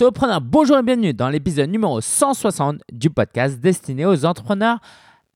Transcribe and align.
Bonjour 0.00 0.78
et 0.78 0.82
bienvenue 0.84 1.12
dans 1.12 1.28
l'épisode 1.28 1.70
numéro 1.70 2.00
160 2.00 2.82
du 2.92 3.10
podcast 3.10 3.58
destiné 3.58 4.06
aux 4.06 4.24
entrepreneurs 4.24 4.78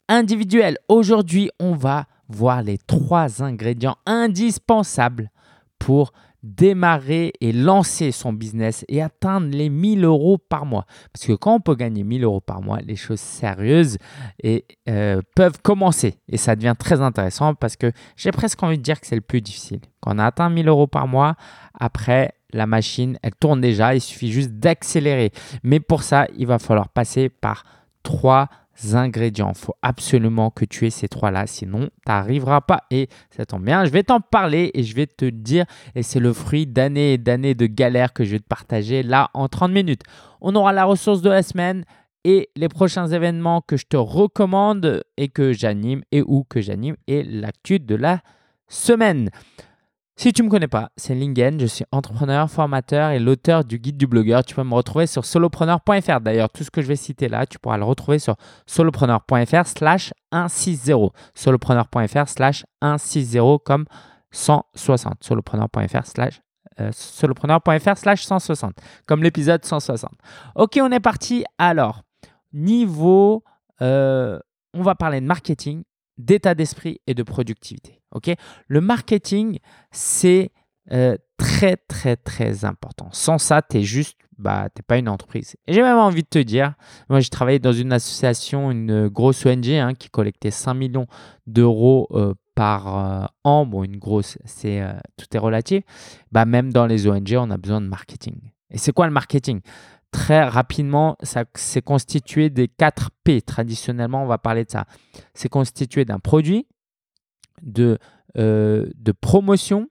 individuels. 0.08 0.78
Aujourd'hui, 0.88 1.50
on 1.58 1.74
va 1.74 2.06
voir 2.28 2.62
les 2.62 2.78
trois 2.78 3.42
ingrédients 3.42 3.96
indispensables 4.06 5.32
pour 5.80 6.12
démarrer 6.44 7.32
et 7.40 7.52
lancer 7.52 8.12
son 8.12 8.32
business 8.32 8.84
et 8.88 9.02
atteindre 9.02 9.48
les 9.48 9.68
1000 9.68 10.04
euros 10.04 10.38
par 10.38 10.64
mois. 10.64 10.86
Parce 11.12 11.26
que 11.26 11.32
quand 11.32 11.54
on 11.56 11.60
peut 11.60 11.74
gagner 11.74 12.04
1000 12.04 12.22
euros 12.22 12.40
par 12.40 12.62
mois, 12.62 12.78
les 12.82 12.96
choses 12.96 13.20
sérieuses 13.20 13.98
et, 14.44 14.64
euh, 14.88 15.22
peuvent 15.34 15.60
commencer. 15.60 16.20
Et 16.28 16.36
ça 16.36 16.54
devient 16.54 16.74
très 16.78 17.00
intéressant 17.00 17.54
parce 17.54 17.74
que 17.74 17.90
j'ai 18.16 18.30
presque 18.30 18.62
envie 18.62 18.78
de 18.78 18.82
dire 18.82 19.00
que 19.00 19.08
c'est 19.08 19.16
le 19.16 19.22
plus 19.22 19.40
difficile. 19.40 19.80
Quand 20.00 20.14
on 20.14 20.18
a 20.18 20.26
atteint 20.26 20.50
1000 20.50 20.68
euros 20.68 20.86
par 20.86 21.08
mois, 21.08 21.34
après, 21.78 22.34
la 22.52 22.66
machine, 22.66 23.18
elle 23.22 23.34
tourne 23.34 23.60
déjà. 23.60 23.94
Il 23.94 24.00
suffit 24.00 24.30
juste 24.30 24.52
d'accélérer. 24.52 25.32
Mais 25.62 25.80
pour 25.80 26.02
ça, 26.02 26.26
il 26.36 26.46
va 26.46 26.58
falloir 26.58 26.88
passer 26.88 27.28
par 27.28 27.64
trois 28.02 28.48
ingrédients. 28.94 29.52
Il 29.54 29.58
faut 29.58 29.74
absolument 29.82 30.50
que 30.50 30.64
tu 30.64 30.86
aies 30.86 30.90
ces 30.90 31.08
trois-là, 31.08 31.46
sinon 31.46 31.86
tu 31.86 31.90
n'arriveras 32.08 32.62
pas. 32.62 32.84
Et 32.90 33.08
ça 33.30 33.46
tombe 33.46 33.64
bien, 33.64 33.84
je 33.84 33.90
vais 33.90 34.02
t'en 34.02 34.20
parler 34.20 34.70
et 34.74 34.82
je 34.82 34.94
vais 34.94 35.06
te 35.06 35.24
dire, 35.24 35.64
et 35.94 36.02
c'est 36.02 36.20
le 36.20 36.32
fruit 36.32 36.66
d'années 36.66 37.14
et 37.14 37.18
d'années 37.18 37.54
de 37.54 37.66
galères 37.66 38.12
que 38.12 38.24
je 38.24 38.32
vais 38.32 38.40
te 38.40 38.48
partager 38.48 39.02
là 39.02 39.30
en 39.34 39.48
30 39.48 39.70
minutes. 39.70 40.02
On 40.40 40.54
aura 40.56 40.72
la 40.72 40.84
ressource 40.84 41.22
de 41.22 41.30
la 41.30 41.42
semaine 41.42 41.84
et 42.24 42.50
les 42.56 42.68
prochains 42.68 43.08
événements 43.08 43.60
que 43.60 43.76
je 43.76 43.86
te 43.86 43.96
recommande 43.96 45.02
et 45.16 45.28
que 45.28 45.52
j'anime 45.52 46.02
et 46.12 46.22
ou 46.22 46.44
que 46.44 46.60
j'anime 46.60 46.96
et 47.06 47.22
l'actu 47.22 47.80
de 47.80 47.94
la 47.94 48.20
semaine. 48.68 49.30
Si 50.22 50.32
tu 50.32 50.42
ne 50.42 50.46
me 50.46 50.52
connais 50.52 50.68
pas, 50.68 50.92
c'est 50.96 51.16
Lingen, 51.16 51.58
je 51.58 51.66
suis 51.66 51.84
entrepreneur, 51.90 52.48
formateur 52.48 53.10
et 53.10 53.18
l'auteur 53.18 53.64
du 53.64 53.80
guide 53.80 53.96
du 53.96 54.06
blogueur. 54.06 54.44
Tu 54.44 54.54
peux 54.54 54.62
me 54.62 54.72
retrouver 54.72 55.08
sur 55.08 55.24
solopreneur.fr. 55.24 56.20
D'ailleurs, 56.20 56.48
tout 56.48 56.62
ce 56.62 56.70
que 56.70 56.80
je 56.80 56.86
vais 56.86 56.94
citer 56.94 57.28
là, 57.28 57.44
tu 57.44 57.58
pourras 57.58 57.76
le 57.76 57.82
retrouver 57.82 58.20
sur 58.20 58.36
solopreneur.fr 58.66 59.66
slash 59.66 60.12
160. 60.32 61.12
Solopreneur.fr 61.34 62.28
slash 62.28 62.64
160 62.80 63.64
comme 63.64 63.84
160. 64.30 65.24
Solopreneur.fr 65.24 66.06
slash 66.06 66.40
euh, 66.78 66.90
solopreneur.fr 66.92 67.96
slash 67.96 68.22
160 68.22 68.74
comme 69.06 69.24
l'épisode 69.24 69.64
160. 69.64 70.12
Ok, 70.54 70.78
on 70.80 70.92
est 70.92 71.00
parti. 71.00 71.44
Alors, 71.58 72.02
niveau, 72.52 73.42
euh, 73.80 74.38
on 74.72 74.82
va 74.82 74.94
parler 74.94 75.20
de 75.20 75.26
marketing, 75.26 75.82
d'état 76.18 76.54
d'esprit 76.54 77.00
et 77.06 77.14
de 77.14 77.22
productivité. 77.22 78.02
Le 78.68 78.80
marketing, 78.80 79.58
c'est 79.90 80.50
euh, 80.90 81.16
très, 81.36 81.76
très, 81.76 82.16
très 82.16 82.64
important. 82.64 83.08
Sans 83.12 83.38
ça, 83.38 83.62
tu 83.62 83.78
es 83.78 83.82
juste, 83.82 84.18
bah, 84.38 84.68
tu 84.74 84.82
pas 84.82 84.98
une 84.98 85.08
entreprise. 85.08 85.56
Et 85.66 85.72
j'ai 85.72 85.82
même 85.82 85.98
envie 85.98 86.22
de 86.22 86.28
te 86.28 86.38
dire, 86.38 86.74
moi, 87.08 87.20
j'ai 87.20 87.28
travaillé 87.28 87.58
dans 87.58 87.72
une 87.72 87.92
association, 87.92 88.70
une 88.70 89.08
grosse 89.08 89.46
ONG 89.46 89.68
hein, 89.70 89.94
qui 89.94 90.10
collectait 90.10 90.50
5 90.50 90.74
millions 90.74 91.06
d'euros 91.46 92.08
euh, 92.12 92.34
par 92.54 92.98
euh, 92.98 93.26
an. 93.44 93.64
Bon, 93.64 93.84
une 93.84 93.96
grosse, 93.96 94.38
c'est 94.44 94.82
tout 95.16 95.26
est 95.34 95.38
relatif. 95.38 95.84
Bah, 96.32 96.44
même 96.44 96.72
dans 96.72 96.86
les 96.86 97.06
ONG, 97.06 97.34
on 97.38 97.50
a 97.50 97.56
besoin 97.56 97.80
de 97.80 97.86
marketing. 97.86 98.52
Et 98.70 98.78
c'est 98.78 98.92
quoi 98.92 99.06
le 99.06 99.12
marketing? 99.12 99.60
Très 100.12 100.44
rapidement, 100.44 101.16
ça 101.22 101.44
c'est 101.54 101.80
constitué 101.80 102.50
des 102.50 102.68
4 102.68 103.10
P. 103.24 103.40
Traditionnellement, 103.40 104.22
on 104.22 104.26
va 104.26 104.36
parler 104.36 104.64
de 104.64 104.70
ça. 104.70 104.84
C'est 105.32 105.48
constitué 105.48 106.04
d'un 106.04 106.18
produit, 106.18 106.66
de, 107.62 107.98
euh, 108.36 108.90
de 108.96 109.12
promotion, 109.12 109.88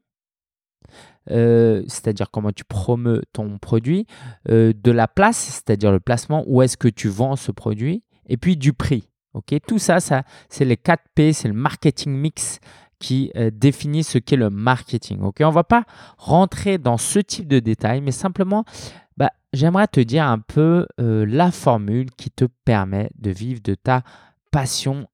euh, 1.32 1.84
c'est-à-dire 1.88 2.30
comment 2.30 2.52
tu 2.52 2.64
promeus 2.64 3.24
ton 3.34 3.58
produit, 3.58 4.06
euh, 4.50 4.74
de 4.76 4.92
la 4.92 5.08
place, 5.08 5.38
c'est-à-dire 5.38 5.92
le 5.92 6.00
placement, 6.00 6.44
où 6.46 6.62
est-ce 6.62 6.78
que 6.78 6.88
tu 6.88 7.10
vends 7.10 7.36
ce 7.36 7.52
produit, 7.52 8.04
et 8.28 8.38
puis 8.38 8.58
du 8.58 8.74
prix. 8.74 9.10
ok? 9.34 9.56
Tout 9.68 9.80
ça, 9.80 10.00
ça 10.00 10.24
c'est 10.50 10.66
les 10.66 10.78
4 10.78 11.04
P, 11.16 11.34
c'est 11.34 11.48
le 11.48 11.56
marketing 11.56 12.14
mix 12.14 12.60
qui 13.00 13.32
définit 13.54 14.04
ce 14.04 14.20
qu'est 14.20 14.36
le 14.36 14.52
marketing. 14.52 15.22
ok? 15.22 15.38
On 15.42 15.48
ne 15.48 15.54
va 15.54 15.64
pas 15.64 15.86
rentrer 16.20 16.78
dans 16.78 16.98
ce 16.98 17.18
type 17.18 17.48
de 17.48 17.58
détails, 17.58 18.02
mais 18.02 18.12
simplement, 18.12 18.64
bah, 19.18 19.32
j'aimerais 19.54 19.88
te 19.88 20.00
dire 20.00 20.26
un 20.26 20.40
peu 20.40 20.88
la 20.98 21.52
formule 21.52 22.12
qui 22.12 22.32
te 22.32 22.46
permet 22.66 23.10
de 23.18 23.32
vivre 23.32 23.62
de 23.62 23.76
ta 23.76 24.04
passion 24.52 25.08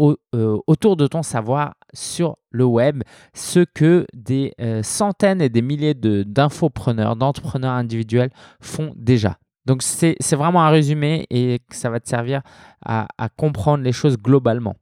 euh, 0.00 0.58
autour 0.66 0.96
de 0.96 1.06
ton 1.06 1.22
savoir 1.22 1.74
sur 1.92 2.36
le 2.50 2.64
web, 2.64 3.04
ce 3.32 3.60
que 3.60 4.06
des 4.12 4.52
euh, 4.60 4.82
centaines 4.82 5.40
et 5.40 5.48
des 5.48 5.62
milliers 5.62 5.94
d'infopreneurs, 5.94 7.14
d'entrepreneurs 7.14 7.74
individuels 7.74 8.30
font 8.60 8.92
déjà. 8.96 9.38
Donc 9.66 9.82
c'est 9.82 10.16
vraiment 10.32 10.64
un 10.64 10.70
résumé 10.70 11.26
et 11.30 11.60
ça 11.70 11.90
va 11.90 12.00
te 12.00 12.08
servir 12.08 12.42
à, 12.84 13.06
comprendre 13.36 13.84
les 13.84 13.92
choses 13.92 14.18
globalement. 14.18 14.74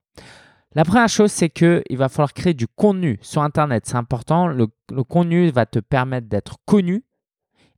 La 0.75 0.85
première 0.85 1.11
chose, 1.11 1.31
c'est 1.31 1.51
qu'il 1.51 1.83
va 1.99 2.09
falloir 2.09 2.33
créer 2.33 2.55
du 2.55 2.67
contenu 2.67 3.19
sur 3.21 3.43
Internet. 3.43 3.85
C'est 3.87 3.97
important. 3.97 4.49
le 4.49 4.67
contenu 5.05 5.51
va 5.51 5.67
te 5.67 5.79
permettre 5.79 6.27
d'être 6.27 6.57
connu 6.65 7.05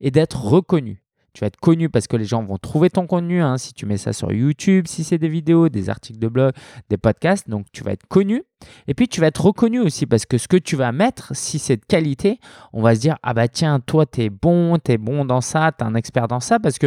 et 0.01 0.13
d'être 0.13 0.41
reconnu. 0.45 1.04
Tu 1.35 1.41
vas 1.41 1.49
être 1.49 1.59
connu 1.59 1.91
parce 1.91 2.07
que 2.07 2.17
les 2.17 2.25
gens 2.25 2.45
vont 2.45 2.59
trouver 2.59 2.91
ton 2.91 3.07
contenu. 3.07 3.43
Hein, 3.43 3.59
si 3.59 3.75
tu 3.75 3.87
mets 3.87 3.97
ça 3.97 4.13
sur 4.13 4.33
YouTube, 4.33 4.87
si 4.87 5.03
c'est 5.03 5.19
des 5.19 5.29
vidéos, 5.29 5.69
des 5.69 5.91
articles 5.91 6.21
de 6.21 6.29
blog, 6.29 6.53
des 6.89 6.97
podcasts, 6.97 7.51
donc 7.51 7.67
tu 7.73 7.83
vas 7.83 7.93
être 7.93 8.07
connu. 8.07 8.45
Et 8.87 8.95
puis 8.95 9.09
tu 9.09 9.21
vas 9.21 9.27
être 9.27 9.45
reconnu 9.45 9.81
aussi 9.81 10.07
parce 10.07 10.27
que 10.27 10.39
ce 10.39 10.47
que 10.47 10.57
tu 10.57 10.77
vas 10.77 10.93
mettre, 10.93 11.35
si 11.35 11.59
c'est 11.59 11.77
de 11.77 11.85
qualité, 11.85 12.39
on 12.73 12.83
va 12.83 12.95
se 12.95 13.01
dire 13.01 13.17
ah 13.23 13.35
bah 13.35 13.49
tiens 13.49 13.81
toi 13.81 14.07
tu 14.07 14.23
es 14.23 14.31
bon, 14.31 14.79
tu 14.79 14.93
es 14.93 14.99
bon 14.99 15.25
dans 15.25 15.41
ça, 15.41 15.73
tu 15.77 15.85
es 15.85 15.87
un 15.87 15.95
expert 15.97 16.29
dans 16.29 16.41
ça 16.41 16.61
parce 16.61 16.79
que 16.79 16.87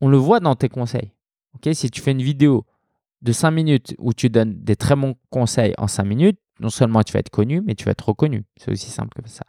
on 0.00 0.08
le 0.08 0.16
voit 0.16 0.40
dans 0.40 0.54
tes 0.54 0.68
conseils. 0.68 1.12
Si 1.72 1.90
tu 1.90 2.00
fais 2.00 2.12
une 2.12 2.22
vidéo 2.22 2.64
de 3.22 3.32
5 3.32 3.50
minutes 3.50 3.94
où 3.98 4.12
tu 4.12 4.28
donnes 4.28 4.54
des 4.62 4.76
très 4.76 4.96
bons 4.96 5.16
conseils 5.30 5.74
en 5.78 5.88
5 5.88 6.04
minutes, 6.04 6.38
non 6.60 6.70
seulement 6.70 7.02
tu 7.02 7.12
vas 7.12 7.20
être 7.20 7.30
connu, 7.30 7.60
mais 7.60 7.74
tu 7.74 7.84
vas 7.84 7.92
être 7.92 8.08
reconnu. 8.08 8.44
C'est 8.56 8.70
aussi 8.70 8.90
simple 8.90 9.22
que 9.22 9.28
ça. 9.28 9.44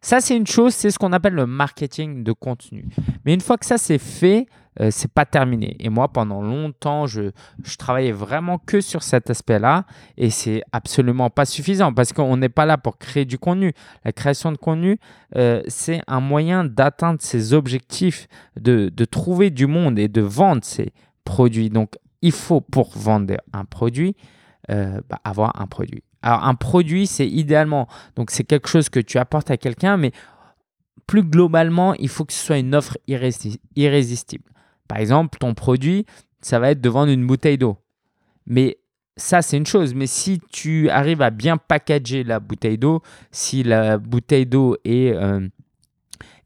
Ça, 0.00 0.20
c'est 0.20 0.36
une 0.36 0.46
chose, 0.46 0.74
c'est 0.74 0.90
ce 0.90 0.98
qu'on 0.98 1.12
appelle 1.12 1.34
le 1.34 1.46
marketing 1.46 2.24
de 2.24 2.32
contenu. 2.32 2.88
Mais 3.24 3.34
une 3.34 3.40
fois 3.40 3.56
que 3.56 3.64
ça 3.64 3.78
c'est 3.78 3.98
fait, 3.98 4.46
euh, 4.80 4.88
c'est 4.90 5.12
pas 5.12 5.26
terminé. 5.26 5.76
Et 5.80 5.90
moi, 5.90 6.08
pendant 6.08 6.40
longtemps, 6.40 7.06
je, 7.06 7.30
travaillais 7.78 8.12
vraiment 8.12 8.58
que 8.58 8.80
sur 8.80 9.02
cet 9.02 9.30
aspect-là 9.30 9.84
et 10.16 10.30
c'est 10.30 10.62
absolument 10.72 11.30
pas 11.30 11.44
suffisant 11.44 11.92
parce 11.92 12.12
qu'on 12.12 12.36
n'est 12.36 12.48
pas 12.48 12.66
là 12.66 12.78
pour 12.78 12.98
créer 12.98 13.24
du 13.24 13.38
contenu. 13.38 13.74
La 14.04 14.12
création 14.12 14.50
de 14.50 14.56
contenu, 14.56 14.98
euh, 15.36 15.62
c'est 15.68 16.00
un 16.06 16.20
moyen 16.20 16.64
d'atteindre 16.64 17.20
ses 17.20 17.52
objectifs, 17.54 18.28
de, 18.58 18.88
de 18.88 19.04
trouver 19.04 19.50
du 19.50 19.66
monde 19.66 19.98
et 19.98 20.08
de 20.08 20.22
vendre 20.22 20.64
ses 20.64 20.92
produits. 21.24 21.70
Donc, 21.70 21.96
il 22.22 22.32
faut 22.32 22.60
pour 22.60 22.96
vendre 22.96 23.34
un 23.52 23.64
produit, 23.64 24.16
euh, 24.70 25.00
bah, 25.08 25.20
avoir 25.24 25.60
un 25.60 25.66
produit. 25.66 26.02
Alors 26.22 26.44
un 26.44 26.54
produit, 26.54 27.06
c'est 27.06 27.28
idéalement, 27.28 27.88
donc 28.16 28.30
c'est 28.30 28.44
quelque 28.44 28.68
chose 28.68 28.88
que 28.88 29.00
tu 29.00 29.18
apportes 29.18 29.50
à 29.50 29.56
quelqu'un, 29.56 29.96
mais 29.96 30.12
plus 31.06 31.22
globalement, 31.24 31.94
il 31.94 32.08
faut 32.08 32.24
que 32.24 32.32
ce 32.32 32.44
soit 32.44 32.58
une 32.58 32.74
offre 32.74 32.96
irrésistible. 33.06 34.44
Par 34.88 34.98
exemple, 34.98 35.38
ton 35.38 35.54
produit, 35.54 36.06
ça 36.40 36.58
va 36.58 36.70
être 36.70 36.80
de 36.80 36.88
vendre 36.88 37.10
une 37.10 37.26
bouteille 37.26 37.58
d'eau. 37.58 37.76
Mais 38.46 38.78
ça, 39.16 39.42
c'est 39.42 39.56
une 39.56 39.66
chose. 39.66 39.94
Mais 39.94 40.06
si 40.06 40.40
tu 40.50 40.88
arrives 40.90 41.22
à 41.22 41.30
bien 41.30 41.56
packager 41.56 42.24
la 42.24 42.40
bouteille 42.40 42.78
d'eau, 42.78 43.02
si 43.30 43.62
la 43.62 43.98
bouteille 43.98 44.46
d'eau 44.46 44.76
est, 44.84 45.12
euh, 45.12 45.48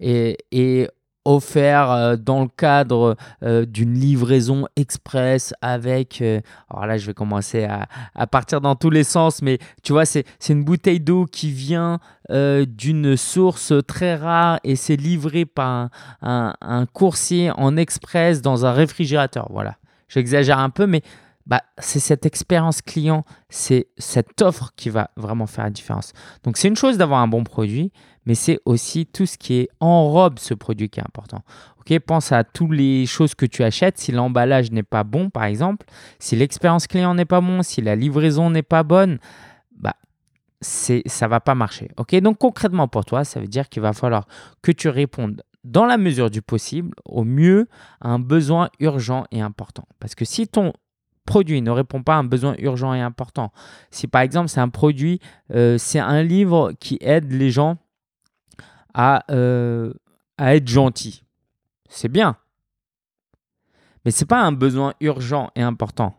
est, 0.00 0.38
est, 0.52 0.90
offert 1.26 1.90
euh, 1.90 2.16
dans 2.16 2.42
le 2.42 2.48
cadre 2.48 3.16
euh, 3.42 3.66
d'une 3.66 3.94
livraison 3.94 4.66
express 4.76 5.52
avec, 5.60 6.22
euh, 6.22 6.40
alors 6.70 6.86
là 6.86 6.96
je 6.96 7.06
vais 7.06 7.14
commencer 7.14 7.64
à, 7.64 8.26
partir 8.28 8.60
dans 8.60 8.76
tous 8.76 8.90
les 8.90 9.04
sens, 9.04 9.42
mais 9.42 9.58
tu 9.82 9.92
vois 9.92 10.04
c'est 10.06 10.24
une 10.48 10.64
bouteille 10.64 11.00
d'eau 11.00 11.26
qui 11.26 11.50
vient 11.50 11.98
d'une 12.28 13.16
source 13.16 13.72
très 13.86 14.16
rare 14.16 14.58
et 14.64 14.74
c'est 14.74 14.96
livré 14.96 15.44
par 15.44 15.90
un, 16.22 16.54
un, 16.60 16.86
coursier 16.86 17.50
en 17.56 17.76
express 17.76 18.42
dans 18.42 18.66
un 18.66 18.72
réfrigérateur. 18.72 19.46
Voilà, 19.50 19.76
j'exagère 20.08 20.58
un 20.58 20.70
peu, 20.70 20.86
mais 20.86 21.02
bah, 21.46 21.62
c'est 21.78 22.00
cette 22.00 22.26
expérience 22.26 22.82
client, 22.82 23.24
c'est 23.48 23.86
cette 23.96 24.42
offre 24.42 24.72
qui 24.74 24.90
va 24.90 25.10
vraiment 25.16 25.46
faire 25.46 25.64
la 25.64 25.70
différence. 25.70 26.12
Donc 26.42 26.56
c'est 26.56 26.66
une 26.66 26.76
chose 26.76 26.98
d'avoir 26.98 27.20
un 27.20 27.28
bon 27.28 27.44
produit, 27.44 27.92
mais 28.26 28.34
c'est 28.34 28.58
aussi 28.64 29.06
tout 29.06 29.24
ce 29.24 29.38
qui 29.38 29.54
est 29.54 29.68
en 29.80 30.08
robe 30.10 30.38
ce 30.38 30.52
produit 30.52 30.90
qui 30.90 31.00
est 31.00 31.04
important. 31.04 31.42
Ok, 31.78 31.98
pense 32.00 32.32
à 32.32 32.42
toutes 32.42 32.72
les 32.72 33.06
choses 33.06 33.34
que 33.34 33.46
tu 33.46 33.62
achètes. 33.62 33.98
Si 33.98 34.10
l'emballage 34.10 34.72
n'est 34.72 34.82
pas 34.82 35.04
bon, 35.04 35.30
par 35.30 35.44
exemple, 35.44 35.86
si 36.18 36.34
l'expérience 36.34 36.86
client 36.88 37.14
n'est 37.14 37.24
pas 37.24 37.40
bon, 37.40 37.62
si 37.62 37.80
la 37.80 37.94
livraison 37.94 38.50
n'est 38.50 38.64
pas 38.64 38.82
bonne, 38.82 39.18
bah 39.78 39.94
c'est 40.60 41.02
ça 41.06 41.28
va 41.28 41.38
pas 41.38 41.54
marcher. 41.54 41.88
Ok, 41.96 42.14
donc 42.16 42.38
concrètement 42.38 42.88
pour 42.88 43.04
toi, 43.04 43.24
ça 43.24 43.40
veut 43.40 43.46
dire 43.46 43.68
qu'il 43.68 43.82
va 43.82 43.92
falloir 43.92 44.26
que 44.62 44.72
tu 44.72 44.88
répondes 44.88 45.42
dans 45.62 45.86
la 45.86 45.96
mesure 45.96 46.30
du 46.30 46.42
possible, 46.42 46.94
au 47.04 47.24
mieux, 47.24 47.68
à 48.00 48.10
un 48.10 48.18
besoin 48.18 48.68
urgent 48.78 49.24
et 49.32 49.40
important. 49.40 49.86
Parce 49.98 50.14
que 50.14 50.24
si 50.24 50.46
ton 50.46 50.72
produit 51.24 51.60
ne 51.60 51.70
répond 51.70 52.02
pas 52.02 52.14
à 52.14 52.18
un 52.18 52.24
besoin 52.24 52.54
urgent 52.58 52.94
et 52.94 53.00
important, 53.00 53.52
si 53.90 54.06
par 54.06 54.22
exemple 54.22 54.48
c'est 54.48 54.60
un 54.60 54.68
produit, 54.68 55.20
euh, 55.52 55.76
c'est 55.76 55.98
un 55.98 56.22
livre 56.22 56.72
qui 56.78 56.98
aide 57.00 57.32
les 57.32 57.50
gens 57.50 57.78
à, 58.96 59.30
euh, 59.30 59.92
à 60.38 60.56
être 60.56 60.66
gentils. 60.66 61.22
C'est 61.88 62.08
bien. 62.08 62.36
Mais 64.04 64.10
ce 64.10 64.24
n'est 64.24 64.28
pas 64.28 64.42
un 64.42 64.52
besoin 64.52 64.94
urgent 65.00 65.50
et 65.54 65.62
important. 65.62 66.14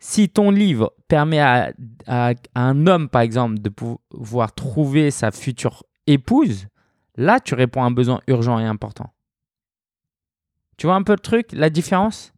Si 0.00 0.28
ton 0.28 0.50
livre 0.50 0.92
permet 1.08 1.40
à, 1.40 1.72
un 2.54 2.86
homme, 2.86 3.08
par 3.08 3.22
exemple, 3.22 3.60
de 3.60 3.68
pouvoir 3.68 4.52
trouver 4.52 5.10
sa 5.10 5.30
future 5.30 5.84
épouse, 6.06 6.66
là, 7.16 7.38
tu 7.40 7.54
réponds 7.54 7.82
à 7.82 7.86
un 7.86 7.90
besoin 7.92 8.20
urgent 8.26 8.58
et 8.58 8.64
important. 8.64 9.12
Tu 10.76 10.86
vois 10.86 10.96
un 10.96 11.02
peu 11.02 11.12
le 11.12 11.20
truc, 11.20 11.52
la 11.52 11.70
différence? 11.70 12.34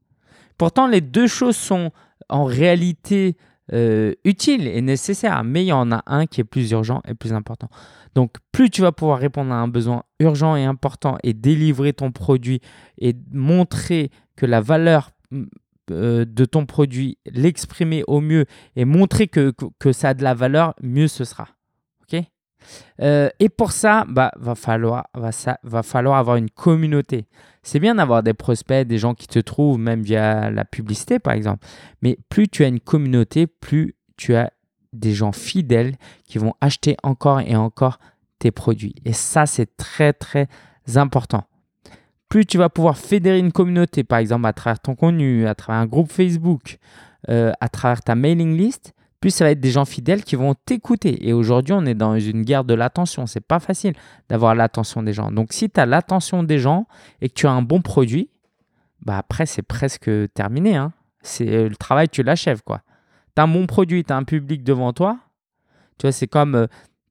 Pourtant, 0.59 0.87
les 0.87 1.01
deux 1.01 1.27
choses 1.27 1.57
sont 1.57 1.91
en 2.29 2.45
réalité 2.45 3.37
euh, 3.73 4.15
utiles 4.25 4.67
et 4.67 4.81
nécessaires, 4.81 5.45
mais 5.45 5.65
il 5.65 5.69
y 5.69 5.73
en 5.73 5.93
a 5.93 6.03
un 6.07 6.27
qui 6.27 6.41
est 6.41 6.45
plus 6.45 6.71
urgent 6.71 7.03
et 7.07 7.15
plus 7.15 7.33
important. 7.33 7.69
Donc, 8.15 8.37
plus 8.53 8.71
tu 8.71 8.81
vas 8.81 8.93
pouvoir 8.93 9.19
répondre 9.19 9.53
à 9.53 9.57
un 9.57 9.69
besoin 9.69 10.03
urgent 10.21 10.57
et 10.57 10.65
important 10.65 11.19
et 11.23 11.35
délivrer 11.35 11.93
ton 11.93 12.11
produit 12.11 12.61
et 12.99 13.15
montrer 13.33 14.11
que 14.37 14.47
la 14.47 14.61
valeur 14.61 15.11
euh, 15.91 16.25
de 16.27 16.45
ton 16.45 16.67
produit, 16.67 17.19
l'exprimer 17.27 18.05
au 18.07 18.21
mieux 18.21 18.45
et 18.77 18.85
montrer 18.85 19.29
que, 19.29 19.53
que, 19.79 19.93
ça 19.93 20.11
a 20.11 20.15
de 20.15 20.23
la 20.23 20.35
valeur, 20.35 20.75
mieux 20.83 21.09
ce 21.09 21.25
sera. 21.25 21.49
ok? 22.03 22.23
Euh, 23.01 23.31
et 23.39 23.49
pour 23.49 23.73
ça, 23.73 24.05
bah, 24.09 24.33
va, 24.37 24.55
falloir, 24.55 25.07
va, 25.15 25.33
ça, 25.33 25.59
va 25.63 25.83
falloir 25.83 26.19
avoir 26.19 26.37
une 26.37 26.51
communauté. 26.51 27.27
C'est 27.69 27.81
bien 27.81 27.97
d'avoir 27.97 28.23
des 28.23 28.33
prospects, 28.33 28.89
des 28.89 28.97
gens 28.97 29.13
qui 29.13 29.27
te 29.27 29.39
trouvent, 29.39 29.79
même 29.79 30.01
via 30.01 30.49
la 30.51 30.65
publicité 30.65 31.19
par 31.19 31.35
exemple. 31.35 31.67
Mais 32.01 32.17
plus 32.31 32.49
tu 32.49 32.65
as 32.65 32.67
une 32.69 32.81
communauté, 32.81 33.47
plus 33.47 33.95
tu 34.17 34.35
as 34.35 34.51
des 34.95 35.13
gens 35.13 35.33
fidèles 35.33 35.97
qui 36.25 36.39
vont 36.39 36.55
acheter 36.63 36.97
encore 37.03 37.41
et 37.41 37.57
encore 37.57 37.99
tes 38.39 38.51
produits. 38.51 38.95
Et 39.05 39.13
ça, 39.13 39.45
c'est 39.45 39.77
très, 39.77 40.15
très 40.15 40.49
important. 40.95 41.45
Plus 42.31 42.47
tu 42.47 42.57
vas 42.57 42.71
pouvoir 42.71 42.97
fédérer 42.97 43.39
une 43.39 43.53
communauté, 43.53 44.03
par 44.03 44.19
exemple 44.19 44.47
à 44.47 44.55
travers 44.55 44.81
ton 44.81 44.95
contenu, 44.95 45.47
à 45.47 45.55
travers 45.55 45.83
un 45.83 45.87
groupe 45.87 46.11
Facebook, 46.11 46.79
euh, 47.29 47.53
à 47.61 47.69
travers 47.69 48.01
ta 48.01 48.15
mailing 48.15 48.57
list, 48.57 48.95
plus 49.21 49.31
ça 49.31 49.45
va 49.45 49.51
être 49.51 49.61
des 49.61 49.71
gens 49.71 49.85
fidèles 49.85 50.23
qui 50.23 50.37
vont 50.37 50.55
t'écouter. 50.55 51.29
Et 51.29 51.33
aujourd'hui, 51.33 51.75
on 51.75 51.85
est 51.87 51.95
dans 51.95 52.19
une 52.19 52.43
guerre 52.43 52.65
de 52.65 52.75
l'attention. 52.75 53.27
C'est 53.27 53.41
pas 53.41 53.59
facile 53.59 53.95
d'avoir 54.29 54.55
l'attention 54.55 55.03
des 55.03 55.13
gens. 55.13 55.31
Donc, 55.31 55.53
si 55.53 55.69
tu 55.71 55.81
as 55.81 55.87
l'attention 55.87 56.43
des 56.43 56.59
gens 56.59 56.87
et 57.21 57.29
que 57.29 57.35
tu 57.35 57.47
as 57.47 57.51
un 57.51 57.63
bon 57.63 57.83
produit, 57.83 58.31
bah 59.03 59.19
après, 59.19 59.47
c'est 59.47 59.63
presque 59.63 60.11
terminé. 60.35 60.77
Hein. 60.77 60.93
C'est 61.23 61.49
euh, 61.49 61.69
le 61.69 61.77
travail, 61.77 62.09
tu 62.09 62.23
l'achèves 62.23 62.63
quoi 62.63 62.83
tu 63.39 63.41
as 63.41 63.45
un 63.45 63.49
bon 63.49 63.67
produit, 63.67 64.03
tu 64.03 64.13
as 64.13 64.17
un 64.17 64.25
public 64.25 64.65
devant 64.65 64.93
toi. 64.93 65.21
Tu 65.99 66.07
vois, 66.07 66.13
c'est 66.13 66.27
comme 66.27 66.57
euh, 66.57 66.67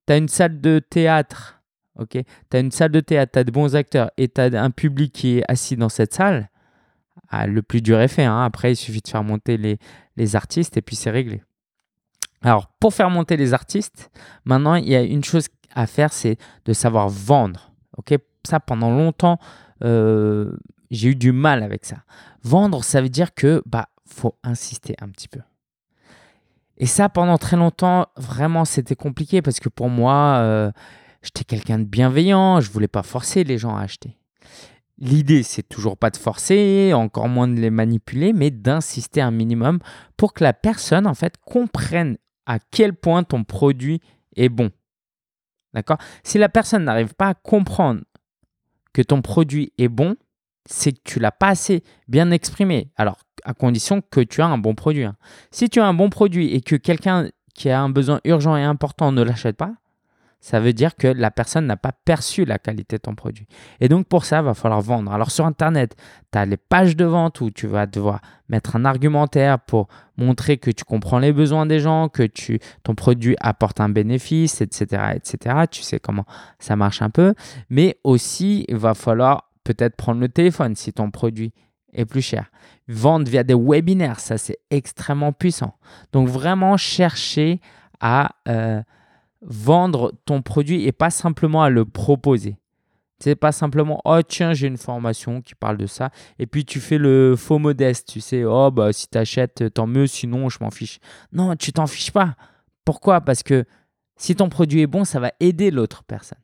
tu 0.05 0.13
as 0.13 0.17
une 0.17 0.27
salle 0.27 0.59
de 0.59 0.79
théâtre, 0.79 1.61
ok? 1.97 2.09
Tu 2.11 2.57
as 2.57 2.59
une 2.59 2.71
salle 2.71 2.91
de 2.91 2.99
théâtre, 2.99 3.31
tu 3.39 3.45
de 3.45 3.51
bons 3.51 3.77
acteurs 3.77 4.11
et 4.17 4.27
tu 4.27 4.41
as 4.41 4.61
un 4.61 4.71
public 4.71 5.13
qui 5.13 5.37
est 5.37 5.43
assis 5.49 5.77
dans 5.77 5.87
cette 5.87 6.13
salle. 6.13 6.49
Ah, 7.29 7.47
le 7.47 7.61
plus 7.61 7.81
dur 7.81 8.01
est 8.01 8.09
fait. 8.09 8.25
Hein. 8.25 8.43
Après, 8.43 8.73
il 8.73 8.75
suffit 8.75 8.99
de 8.99 9.07
faire 9.07 9.23
monter 9.23 9.79
les 10.17 10.35
artistes 10.35 10.75
et 10.75 10.81
puis 10.81 10.97
c'est 10.97 11.11
réglé. 11.11 11.41
Alors, 12.41 12.67
pour 12.79 12.93
faire 12.93 13.09
monter 13.09 13.37
les 13.37 13.53
artistes, 13.53 14.11
maintenant, 14.45 14.75
il 14.75 14.87
y 14.87 14.95
a 14.95 15.01
une 15.01 15.23
chose 15.23 15.47
à 15.73 15.87
faire, 15.87 16.13
c'est 16.13 16.37
de 16.65 16.73
savoir 16.73 17.09
vendre. 17.09 17.71
ok? 17.97 18.15
Ça, 18.45 18.59
pendant 18.59 18.91
longtemps, 18.91 19.39
euh, 19.83 20.55
j'ai 20.91 21.09
eu 21.09 21.15
du 21.15 21.31
mal 21.31 21.63
avec 21.63 21.85
ça. 21.85 21.97
Vendre, 22.43 22.83
ça 22.83 23.01
veut 23.01 23.09
dire 23.09 23.33
que 23.33 23.61
bah 23.65 23.89
faut 24.05 24.37
insister 24.43 24.95
un 25.01 25.09
petit 25.09 25.27
peu. 25.27 25.41
Et 26.77 26.85
ça, 26.85 27.09
pendant 27.09 27.37
très 27.37 27.57
longtemps, 27.57 28.07
vraiment, 28.15 28.63
c'était 28.63 28.95
compliqué 28.95 29.41
parce 29.41 29.59
que 29.59 29.69
pour 29.69 29.89
moi, 29.89 30.37
euh, 30.37 30.71
j'étais 31.23 31.43
quelqu'un 31.43 31.79
de 31.79 31.83
bienveillant, 31.83 32.61
je 32.61 32.71
voulais 32.71 32.87
pas 32.87 33.03
forcer 33.03 33.43
les 33.43 33.57
gens 33.57 33.75
à 33.75 33.81
acheter. 33.81 34.17
L'idée, 34.99 35.43
c'est 35.43 35.67
toujours 35.67 35.97
pas 35.97 36.09
de 36.09 36.17
forcer, 36.17 36.91
encore 36.93 37.27
moins 37.27 37.47
de 37.47 37.59
les 37.59 37.69
manipuler, 37.69 38.33
mais 38.33 38.49
d'insister 38.49 39.21
un 39.21 39.31
minimum 39.31 39.79
pour 40.15 40.33
que 40.33 40.43
la 40.43 40.53
personne, 40.53 41.05
en 41.05 41.13
fait, 41.13 41.35
comprenne 41.45 42.17
à 42.47 42.57
quel 42.59 42.93
point 42.93 43.23
ton 43.23 43.43
produit 43.43 44.01
est 44.35 44.49
bon. 44.49 44.71
D'accord? 45.73 45.97
Si 46.23 46.39
la 46.39 46.49
personne 46.49 46.85
n'arrive 46.85 47.13
pas 47.13 47.27
à 47.27 47.33
comprendre 47.35 48.01
que 48.93 49.03
ton 49.03 49.21
produit 49.21 49.73
est 49.77 49.89
bon, 49.89 50.15
c'est 50.65 50.93
que 50.93 51.01
tu 51.03 51.19
l'as 51.19 51.31
pas 51.31 51.49
assez 51.49 51.83
bien 52.07 52.31
exprimé. 52.31 52.89
Alors, 52.95 53.19
à 53.43 53.53
condition 53.53 54.01
que 54.01 54.21
tu 54.21 54.41
as 54.41 54.47
un 54.47 54.57
bon 54.57 54.73
produit. 54.73 55.03
Hein. 55.03 55.15
Si 55.51 55.69
tu 55.69 55.79
as 55.79 55.85
un 55.85 55.93
bon 55.93 56.09
produit 56.09 56.53
et 56.53 56.61
que 56.61 56.75
quelqu'un 56.75 57.29
qui 57.53 57.69
a 57.69 57.79
un 57.79 57.89
besoin 57.89 58.19
urgent 58.23 58.55
et 58.57 58.63
important 58.63 59.11
ne 59.11 59.21
l'achète 59.21 59.57
pas, 59.57 59.73
ça 60.39 60.59
veut 60.59 60.73
dire 60.73 60.95
que 60.95 61.07
la 61.07 61.31
personne 61.31 61.65
n'a 61.65 61.77
pas 61.77 61.91
perçu 61.91 62.45
la 62.45 62.59
qualité 62.59 62.97
de 62.97 63.01
ton 63.01 63.15
produit. 63.15 63.47
Et 63.79 63.89
donc 63.89 64.07
pour 64.07 64.25
ça, 64.25 64.39
il 64.39 64.45
va 64.45 64.53
falloir 64.53 64.81
vendre. 64.81 65.11
Alors 65.11 65.31
sur 65.31 65.45
Internet, 65.45 65.95
tu 66.31 66.37
as 66.37 66.45
les 66.45 66.57
pages 66.57 66.95
de 66.95 67.05
vente 67.05 67.41
où 67.41 67.49
tu 67.49 67.67
vas 67.67 67.85
devoir 67.85 68.21
mettre 68.47 68.75
un 68.75 68.85
argumentaire 68.85 69.59
pour 69.59 69.87
montrer 70.15 70.57
que 70.57 70.71
tu 70.71 70.83
comprends 70.83 71.19
les 71.19 71.33
besoins 71.33 71.65
des 71.65 71.79
gens, 71.79 72.07
que 72.09 72.23
tu, 72.23 72.59
ton 72.83 72.95
produit 72.95 73.35
apporte 73.39 73.81
un 73.81 73.89
bénéfice, 73.89 74.61
etc., 74.61 75.13
etc. 75.15 75.65
Tu 75.69 75.81
sais 75.81 75.99
comment 75.99 76.25
ça 76.59 76.75
marche 76.75 77.01
un 77.01 77.09
peu. 77.09 77.33
Mais 77.69 77.99
aussi, 78.03 78.65
il 78.67 78.77
va 78.77 78.93
falloir 78.93 79.51
peut-être 79.63 79.95
prendre 79.95 80.21
le 80.21 80.29
téléphone 80.29 80.75
si 80.75 80.93
ton 80.93 81.11
produit 81.11 81.53
est 81.93 82.05
plus 82.05 82.21
cher. 82.21 82.51
Vendre 82.87 83.29
via 83.29 83.43
des 83.43 83.55
webinaires, 83.55 84.19
ça 84.19 84.37
c'est 84.37 84.59
extrêmement 84.69 85.33
puissant. 85.33 85.75
Donc 86.13 86.29
vraiment 86.29 86.77
chercher 86.77 87.59
à 87.99 88.35
euh, 88.47 88.81
vendre 89.47 90.13
ton 90.25 90.41
produit 90.41 90.85
et 90.85 90.91
pas 90.91 91.09
simplement 91.09 91.63
à 91.63 91.69
le 91.69 91.85
proposer. 91.85 92.57
C'est 93.19 93.35
pas 93.35 93.51
simplement 93.51 93.99
oh 94.05 94.21
tiens 94.21 94.53
j'ai 94.53 94.67
une 94.67 94.77
formation 94.77 95.41
qui 95.41 95.55
parle 95.55 95.77
de 95.77 95.87
ça 95.87 96.11
et 96.37 96.45
puis 96.45 96.65
tu 96.65 96.79
fais 96.79 96.99
le 96.99 97.35
faux 97.35 97.57
modeste 97.57 98.07
tu 98.09 98.21
sais 98.21 98.43
oh 98.43 98.69
bah 98.69 98.93
si 98.93 99.09
tu 99.09 99.17
achètes 99.17 99.73
tant 99.73 99.87
mieux 99.87 100.05
sinon 100.05 100.49
je 100.49 100.59
m'en 100.61 100.69
fiche. 100.69 100.99
Non, 101.31 101.55
tu 101.55 101.73
t'en 101.73 101.87
fiches 101.87 102.11
pas. 102.11 102.35
Pourquoi? 102.85 103.21
Parce 103.21 103.41
que 103.41 103.65
si 104.17 104.35
ton 104.35 104.49
produit 104.49 104.81
est 104.81 104.87
bon, 104.87 105.03
ça 105.03 105.19
va 105.19 105.31
aider 105.39 105.71
l'autre 105.71 106.03
personne. 106.03 106.39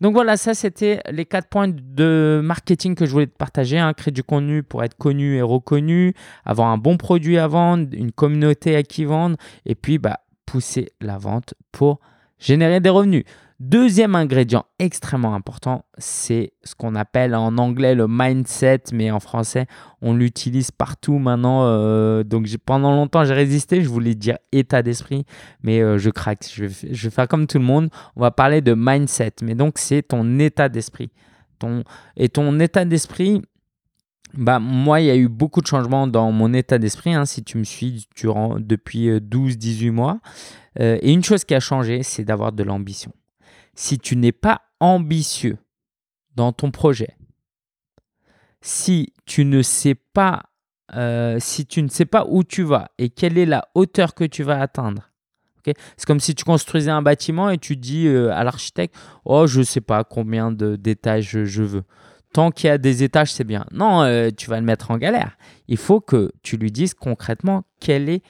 Donc 0.00 0.14
voilà, 0.14 0.38
ça 0.38 0.54
c'était 0.54 1.00
les 1.10 1.26
quatre 1.26 1.48
points 1.48 1.68
de 1.68 2.40
marketing 2.42 2.94
que 2.94 3.04
je 3.04 3.12
voulais 3.12 3.26
te 3.26 3.36
partager. 3.36 3.78
Hein. 3.78 3.92
Créer 3.92 4.12
du 4.12 4.22
contenu 4.22 4.62
pour 4.62 4.82
être 4.82 4.96
connu 4.96 5.36
et 5.36 5.42
reconnu, 5.42 6.14
avoir 6.44 6.68
un 6.68 6.78
bon 6.78 6.96
produit 6.96 7.38
à 7.38 7.46
vendre, 7.46 7.88
une 7.92 8.10
communauté 8.10 8.76
à 8.76 8.82
qui 8.82 9.04
vendre, 9.04 9.36
et 9.66 9.74
puis 9.74 9.98
bah, 9.98 10.20
pousser 10.50 10.90
la 11.00 11.16
vente 11.16 11.54
pour 11.70 12.00
générer 12.40 12.80
des 12.80 12.88
revenus. 12.88 13.22
Deuxième 13.60 14.16
ingrédient 14.16 14.64
extrêmement 14.80 15.34
important, 15.34 15.84
c'est 15.98 16.54
ce 16.64 16.74
qu'on 16.74 16.96
appelle 16.96 17.36
en 17.36 17.56
anglais 17.58 17.94
le 17.94 18.06
mindset, 18.08 18.84
mais 18.92 19.12
en 19.12 19.20
français, 19.20 19.66
on 20.02 20.14
l'utilise 20.14 20.72
partout 20.72 21.18
maintenant. 21.18 21.66
Euh, 21.66 22.24
donc 22.24 22.48
pendant 22.64 22.90
longtemps, 22.96 23.24
j'ai 23.24 23.34
résisté, 23.34 23.80
je 23.82 23.88
voulais 23.88 24.16
dire 24.16 24.38
état 24.50 24.82
d'esprit, 24.82 25.24
mais 25.62 25.80
euh, 25.82 25.98
je 25.98 26.10
craque. 26.10 26.46
Je 26.52 26.64
vais, 26.64 27.10
faire 27.10 27.28
comme 27.28 27.46
tout 27.46 27.58
le 27.58 27.64
monde. 27.64 27.90
On 28.16 28.22
va 28.22 28.32
parler 28.32 28.60
de 28.60 28.74
mindset, 28.76 29.34
mais 29.42 29.54
donc 29.54 29.74
c'est 29.76 30.02
ton 30.02 30.38
état 30.40 30.68
d'esprit. 30.68 31.10
Et 32.16 32.30
ton 32.30 32.58
état 32.58 32.86
d'esprit, 32.86 33.42
bah, 34.34 34.58
moi, 34.58 35.00
il 35.00 35.06
y 35.06 35.10
a 35.10 35.16
eu 35.16 35.28
beaucoup 35.28 35.60
de 35.60 35.66
changements 35.66 36.06
dans 36.06 36.32
mon 36.32 36.52
état 36.54 36.78
d'esprit, 36.78 37.14
hein, 37.14 37.24
si 37.24 37.42
tu 37.42 37.58
me 37.58 37.64
suis 37.64 38.06
durant, 38.16 38.58
depuis 38.58 39.08
12-18 39.08 39.88
euh, 39.88 39.92
mois. 39.92 40.20
et 40.78 41.12
une 41.12 41.24
chose 41.24 41.44
qui 41.44 41.54
a 41.54 41.60
changé, 41.60 42.02
c'est 42.02 42.24
d'avoir 42.24 42.52
de 42.52 42.62
l'ambition 42.62 43.12
si 43.80 43.98
tu 43.98 44.14
n'es 44.16 44.32
pas 44.32 44.60
ambitieux 44.78 45.56
dans 46.36 46.52
ton 46.52 46.70
projet, 46.70 47.16
si 48.60 49.12
tu 49.24 49.44
ne 49.46 49.62
sais 49.62 49.94
pas 49.94 50.42
euh, 50.94 51.38
si 51.40 51.66
tu 51.66 51.82
ne 51.82 51.88
sais 51.88 52.04
pas 52.04 52.26
où 52.28 52.42
tu 52.42 52.62
vas 52.62 52.90
et 52.98 53.10
quelle 53.10 53.38
est 53.38 53.46
la 53.46 53.68
hauteur 53.74 54.14
que 54.14 54.24
tu 54.24 54.42
vas 54.42 54.60
atteindre. 54.60 55.12
c'est 55.64 56.04
comme 56.04 56.18
si 56.18 56.34
tu 56.34 56.44
construisais 56.44 56.90
un 56.90 57.00
bâtiment 57.00 57.48
et 57.48 57.58
tu 57.58 57.76
dis 57.76 58.08
euh, 58.08 58.34
à 58.34 58.42
l'architecte 58.42 58.96
Oh, 59.24 59.46
je 59.46 59.60
ne 59.60 59.64
sais 59.64 59.80
pas 59.80 60.02
combien 60.02 60.50
d'étages 60.50 61.44
je 61.44 61.62
veux. 61.62 61.84
Tant 62.32 62.50
qu'il 62.50 62.68
y 62.68 62.70
a 62.70 62.78
des 62.78 63.02
étages, 63.02 63.32
c'est 63.32 63.44
bien. 63.44 63.66
Non, 63.72 64.02
euh, 64.02 64.30
tu 64.36 64.48
vas 64.48 64.60
le 64.60 64.66
mettre 64.66 64.90
en 64.90 64.98
galère. 64.98 65.36
Il 65.68 65.76
faut 65.76 66.00
que 66.00 66.32
tu 66.42 66.56
lui 66.56 66.70
dises 66.70 66.94
concrètement 66.94 67.64
quelle 67.80 68.08
est 68.08 68.22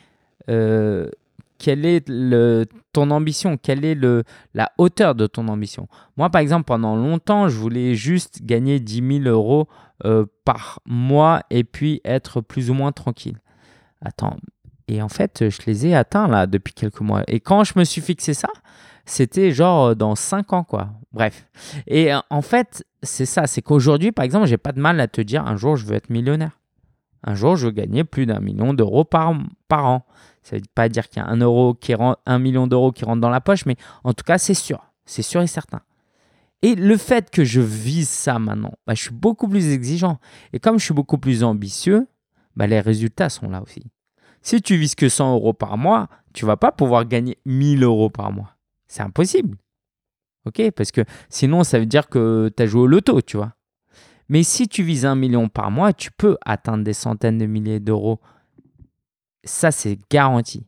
quelle 1.61 1.85
est 1.85 2.09
le, 2.09 2.64
ton 2.92 3.11
ambition, 3.11 3.57
quelle 3.59 3.85
est 3.85 3.95
le, 3.95 4.25
la 4.54 4.73
hauteur 4.78 5.14
de 5.14 5.26
ton 5.26 5.47
ambition. 5.47 5.87
Moi, 6.16 6.30
par 6.30 6.40
exemple, 6.40 6.64
pendant 6.64 6.97
longtemps, 6.97 7.49
je 7.49 7.57
voulais 7.57 7.95
juste 7.95 8.40
gagner 8.42 8.80
10 8.80 9.23
000 9.25 9.28
euros 9.28 9.69
euh, 10.07 10.25
par 10.47 10.80
mois 10.87 11.42
et 11.50 11.62
puis 11.62 12.00
être 12.04 12.40
plus 12.40 12.71
ou 12.71 12.75
moins 12.75 12.92
tranquille. 12.92 13.38
Attends, 14.00 14.38
et 14.88 15.02
en 15.02 15.11
fait, 15.11 15.50
je 15.50 15.59
les 15.66 15.87
ai 15.87 15.95
atteints 15.95 16.26
là 16.26 16.47
depuis 16.47 16.73
quelques 16.73 17.00
mois. 17.00 17.23
Et 17.28 17.38
quand 17.38 17.62
je 17.62 17.75
me 17.76 17.85
suis 17.85 18.00
fixé 18.00 18.33
ça, 18.33 18.49
c'était 19.04 19.52
genre 19.52 19.88
euh, 19.88 19.95
dans 19.95 20.14
5 20.14 20.52
ans, 20.54 20.64
quoi. 20.64 20.88
Bref. 21.12 21.47
Et 21.87 22.12
euh, 22.12 22.21
en 22.31 22.43
fait, 22.43 22.85
c'est 23.02 23.26
ça, 23.26 23.47
c'est 23.47 23.62
qu'aujourd'hui, 23.62 24.12
par 24.12 24.25
exemple, 24.25 24.47
j'ai 24.47 24.59
pas 24.59 24.73
de 24.73 24.81
mal 24.81 25.00
à 25.00 25.09
te 25.09 25.21
dire 25.21 25.47
un 25.47 25.57
jour, 25.57 25.76
je 25.76 25.87
veux 25.87 25.95
être 25.95 26.11
millionnaire. 26.11 26.61
Un 27.25 27.35
jour, 27.35 27.57
je 27.57 27.67
veux 27.67 27.73
gagner 27.73 28.05
plus 28.05 28.26
d'un 28.26 28.40
million 28.40 28.73
d'euros 28.73 29.05
par, 29.05 29.29
an. 29.29 30.07
Ça 30.43 30.57
ne 30.57 30.61
veut 30.61 30.67
pas 30.75 30.88
dire 30.88 31.09
qu'il 31.09 31.23
y 31.23 31.25
a 31.25 31.29
un, 31.29 31.37
euro 31.37 31.75
qui 31.75 31.95
un 31.95 32.38
million 32.38 32.67
d'euros 32.67 32.93
qui 32.93 33.05
rentrent 33.05 33.21
dans 33.21 33.29
la 33.29 33.40
poche, 33.40 33.67
mais 33.67 33.76
en 34.05 34.14
tout 34.14 34.25
cas, 34.25 34.38
c'est 34.38 34.55
sûr. 34.55 34.81
C'est 35.05 35.23
sûr 35.23 35.43
et 35.43 35.47
certain. 35.47 35.81
Et 36.62 36.75
le 36.75 36.97
fait 36.97 37.31
que 37.31 37.45
je 37.45 37.61
vise 37.61 38.09
ça 38.09 38.38
maintenant, 38.38 38.73
bah, 38.87 38.95
je 38.95 39.02
suis 39.02 39.14
beaucoup 39.14 39.49
plus 39.49 39.71
exigeant. 39.73 40.19
Et 40.52 40.61
comme 40.61 40.79
je 40.79 40.85
suis 40.85 40.95
beaucoup 40.95 41.19
plus 41.19 41.43
ambitieux, 41.43 42.07
bah, 42.57 42.67
les 42.67 42.81
résultats 42.81 43.29
sont 43.29 43.49
là 43.49 43.62
aussi. 43.62 43.83
Si 44.43 44.62
tu 44.62 44.76
vises 44.76 44.95
que 44.95 45.09
100 45.09 45.35
euros 45.35 45.52
par 45.52 45.76
mois, 45.76 46.09
tu 46.33 46.47
vas 46.47 46.57
pas 46.57 46.73
pouvoir 46.73 47.07
gagner 47.07 47.38
1000 47.45 47.83
euros 47.83 48.11
par 48.11 48.33
mois. 48.33 48.57
C'est 48.87 49.02
impossible. 49.02 49.57
OK 50.47 50.70
Parce 50.73 50.90
que 50.90 51.02
sinon, 51.28 51.64
ça 51.64 51.78
veut 51.78 51.87
dire 51.87 52.09
que 52.09 52.50
tu 52.56 52.62
as 52.62 52.66
joué 52.66 52.82
au 52.82 52.87
loto, 52.87 53.20
tu 53.20 53.37
vois. 53.37 53.54
Mais 54.28 54.42
si 54.42 54.68
tu 54.68 54.82
vises 54.82 55.04
un 55.04 55.16
million 55.16 55.49
par 55.49 55.70
mois, 55.70 55.92
tu 55.92 56.11
peux 56.12 56.37
atteindre 56.47 56.85
des 56.85 56.92
centaines 56.92 57.38
de 57.38 57.47
milliers 57.47 57.80
d'euros. 57.80 58.20
Ça, 59.44 59.70
c'est 59.70 59.99
garanti. 60.11 60.66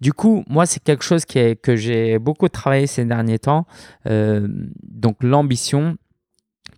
Du 0.00 0.12
coup, 0.12 0.44
moi, 0.48 0.66
c'est 0.66 0.82
quelque 0.82 1.04
chose 1.04 1.24
que 1.24 1.76
j'ai 1.76 2.18
beaucoup 2.18 2.48
travaillé 2.48 2.86
ces 2.86 3.04
derniers 3.04 3.38
temps. 3.38 3.66
Euh, 4.06 4.48
donc, 4.82 5.22
l'ambition, 5.22 5.96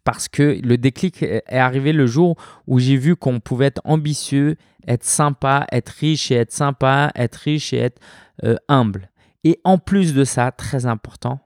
parce 0.04 0.28
que 0.28 0.60
le 0.62 0.76
déclic 0.76 1.22
est 1.22 1.42
arrivé 1.50 1.92
le 1.92 2.06
jour 2.06 2.36
où 2.66 2.78
j'ai 2.78 2.96
vu 2.96 3.16
qu'on 3.16 3.40
pouvait 3.40 3.66
être 3.66 3.82
ambitieux, 3.84 4.56
être 4.86 5.04
sympa, 5.04 5.66
être 5.72 5.88
riche 5.88 6.30
et 6.30 6.36
être 6.36 6.52
sympa, 6.52 7.10
être 7.14 7.36
riche 7.36 7.72
et 7.72 7.78
être 7.78 8.00
euh, 8.44 8.56
humble. 8.68 9.10
Et 9.44 9.60
en 9.64 9.78
plus 9.78 10.14
de 10.14 10.24
ça, 10.24 10.52
très 10.52 10.86
important, 10.86 11.40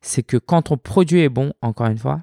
c'est 0.00 0.22
que 0.22 0.36
quand 0.36 0.62
ton 0.62 0.76
produit 0.76 1.20
est 1.20 1.28
bon, 1.28 1.52
encore 1.62 1.86
une 1.86 1.98
fois, 1.98 2.22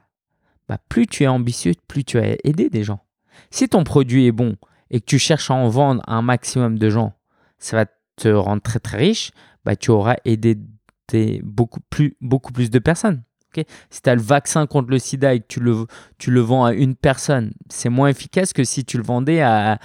bah, 0.68 0.80
plus 0.90 1.08
tu 1.08 1.24
es 1.24 1.28
ambitieux, 1.28 1.74
plus 1.88 2.04
tu 2.04 2.20
vas 2.20 2.28
aider 2.44 2.70
des 2.70 2.84
gens. 2.84 3.04
Si 3.52 3.68
ton 3.70 3.84
produit 3.84 4.26
est 4.26 4.32
bon 4.32 4.56
et 4.90 5.00
que 5.00 5.06
tu 5.06 5.20
cherches 5.20 5.52
à 5.52 5.56
en 5.56 5.68
vendre 5.70 6.02
à 6.08 6.16
un 6.16 6.22
maximum 6.22 6.80
de 6.80 6.90
gens, 6.90 7.14
ça 7.58 7.78
va 7.78 7.86
te 8.16 8.30
rendre 8.30 8.62
très 8.62 8.80
très 8.80 8.98
riche, 8.98 9.32
bah, 9.66 9.76
tu 9.76 9.92
auras 9.92 10.16
aidé 10.26 10.58
beaucoup, 11.44 11.80
plus, 11.90 12.16
de 12.20 12.80
personnes. 12.80 13.24
si 13.90 14.02
tu 14.02 14.10
as 14.10 14.16
le 14.16 14.22
vaccin 14.22 14.68
contre 14.68 14.90
le 14.90 15.00
sida 15.00 15.34
et 15.34 15.40
que 15.40 15.46
tu 15.48 15.60
le, 16.32 16.42
vends 16.42 16.66
à 16.66 16.74
une 16.74 16.96
personne, 16.96 17.54
c'est 17.70 17.90
moins 17.90 18.10
efficace 18.10 18.54
que 18.54 18.64
si 18.64 18.86
tu 18.86 18.98
le 18.98 19.04
vendais 19.04 19.42
à, 19.42 19.80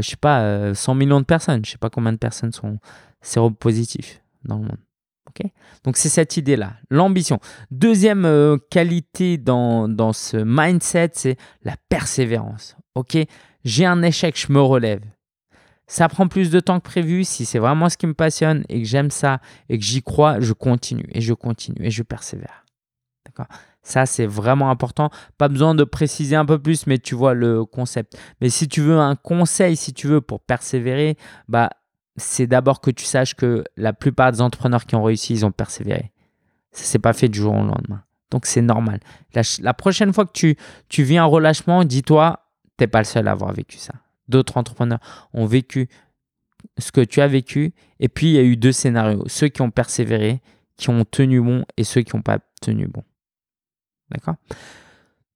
je 0.00 0.08
sais 0.08 0.16
pas, 0.16 0.74
100 0.74 0.92
euh, 0.92 0.94
millions 0.94 1.20
de 1.20 1.26
personnes. 1.26 1.64
Je 1.64 1.72
sais 1.72 1.78
pas 1.78 1.90
combien 1.90 2.12
de 2.12 2.18
personnes 2.18 2.52
sont 2.52 2.78
séropositifs 3.20 4.22
dans 4.44 4.56
le 4.56 4.62
monde. 4.62 4.78
Donc 5.84 5.96
c'est 5.96 6.08
cette 6.08 6.36
idée-là, 6.36 6.74
l'ambition. 6.90 7.38
Deuxième 7.70 8.24
euh, 8.24 8.56
qualité 8.70 9.38
dans, 9.38 9.88
dans, 9.88 10.12
ce 10.12 10.36
mindset, 10.36 11.10
c'est 11.14 11.36
la 11.62 11.76
persévérance. 11.88 12.76
Ok, 12.94 13.16
j'ai 13.64 13.86
un 13.86 14.02
échec, 14.02 14.38
je 14.38 14.52
me 14.52 14.60
relève. 14.60 15.02
Ça 15.86 16.08
prend 16.08 16.28
plus 16.28 16.50
de 16.50 16.60
temps 16.60 16.78
que 16.78 16.84
prévu. 16.84 17.24
Si 17.24 17.44
c'est 17.44 17.58
vraiment 17.58 17.88
ce 17.88 17.96
qui 17.96 18.06
me 18.06 18.14
passionne 18.14 18.64
et 18.68 18.80
que 18.80 18.86
j'aime 18.86 19.10
ça 19.10 19.40
et 19.68 19.76
que 19.76 19.84
j'y 19.84 20.02
crois, 20.02 20.38
je 20.38 20.52
continue 20.52 21.08
et 21.10 21.20
je 21.20 21.34
continue 21.34 21.84
et 21.84 21.90
je 21.90 22.04
persévère. 22.04 22.64
D'accord 23.26 23.46
Ça, 23.82 24.06
c'est 24.06 24.26
vraiment 24.26 24.70
important. 24.70 25.10
Pas 25.36 25.48
besoin 25.48 25.74
de 25.74 25.82
préciser 25.82 26.36
un 26.36 26.44
peu 26.44 26.60
plus, 26.60 26.86
mais 26.86 26.98
tu 26.98 27.16
vois 27.16 27.34
le 27.34 27.64
concept. 27.64 28.16
Mais 28.40 28.50
si 28.50 28.68
tu 28.68 28.80
veux 28.80 28.98
un 28.98 29.16
conseil, 29.16 29.76
si 29.76 29.92
tu 29.92 30.06
veux 30.06 30.20
pour 30.20 30.40
persévérer, 30.40 31.16
bah 31.48 31.70
c'est 32.16 32.46
d'abord 32.46 32.80
que 32.80 32.90
tu 32.90 33.04
saches 33.04 33.34
que 33.34 33.64
la 33.76 33.92
plupart 33.92 34.32
des 34.32 34.40
entrepreneurs 34.40 34.86
qui 34.86 34.96
ont 34.96 35.02
réussi, 35.02 35.32
ils 35.32 35.46
ont 35.46 35.52
persévéré. 35.52 36.12
Ça 36.72 36.84
s'est 36.84 36.98
pas 36.98 37.12
fait 37.12 37.28
du 37.28 37.38
jour 37.38 37.52
au 37.52 37.64
lendemain. 37.64 38.02
Donc 38.30 38.46
c'est 38.46 38.62
normal. 38.62 39.00
La, 39.60 39.74
prochaine 39.74 40.12
fois 40.12 40.24
que 40.24 40.32
tu, 40.32 40.56
tu 40.88 41.02
vis 41.02 41.18
un 41.18 41.24
relâchement, 41.24 41.84
dis-toi, 41.84 42.46
tu 42.78 42.84
n'es 42.84 42.86
pas 42.86 42.98
le 42.98 43.04
seul 43.04 43.26
à 43.26 43.32
avoir 43.32 43.52
vécu 43.52 43.78
ça. 43.78 43.94
D'autres 44.28 44.56
entrepreneurs 44.56 45.00
ont 45.32 45.46
vécu 45.46 45.88
ce 46.78 46.92
que 46.92 47.00
tu 47.00 47.20
as 47.20 47.26
vécu. 47.26 47.74
Et 47.98 48.08
puis 48.08 48.28
il 48.28 48.32
y 48.34 48.38
a 48.38 48.42
eu 48.42 48.56
deux 48.56 48.72
scénarios. 48.72 49.24
Ceux 49.26 49.48
qui 49.48 49.62
ont 49.62 49.70
persévéré, 49.70 50.40
qui 50.76 50.90
ont 50.90 51.04
tenu 51.04 51.40
bon, 51.40 51.64
et 51.76 51.84
ceux 51.84 52.02
qui 52.02 52.14
n'ont 52.14 52.22
pas 52.22 52.38
tenu 52.60 52.86
bon. 52.86 53.02
D'accord? 54.10 54.36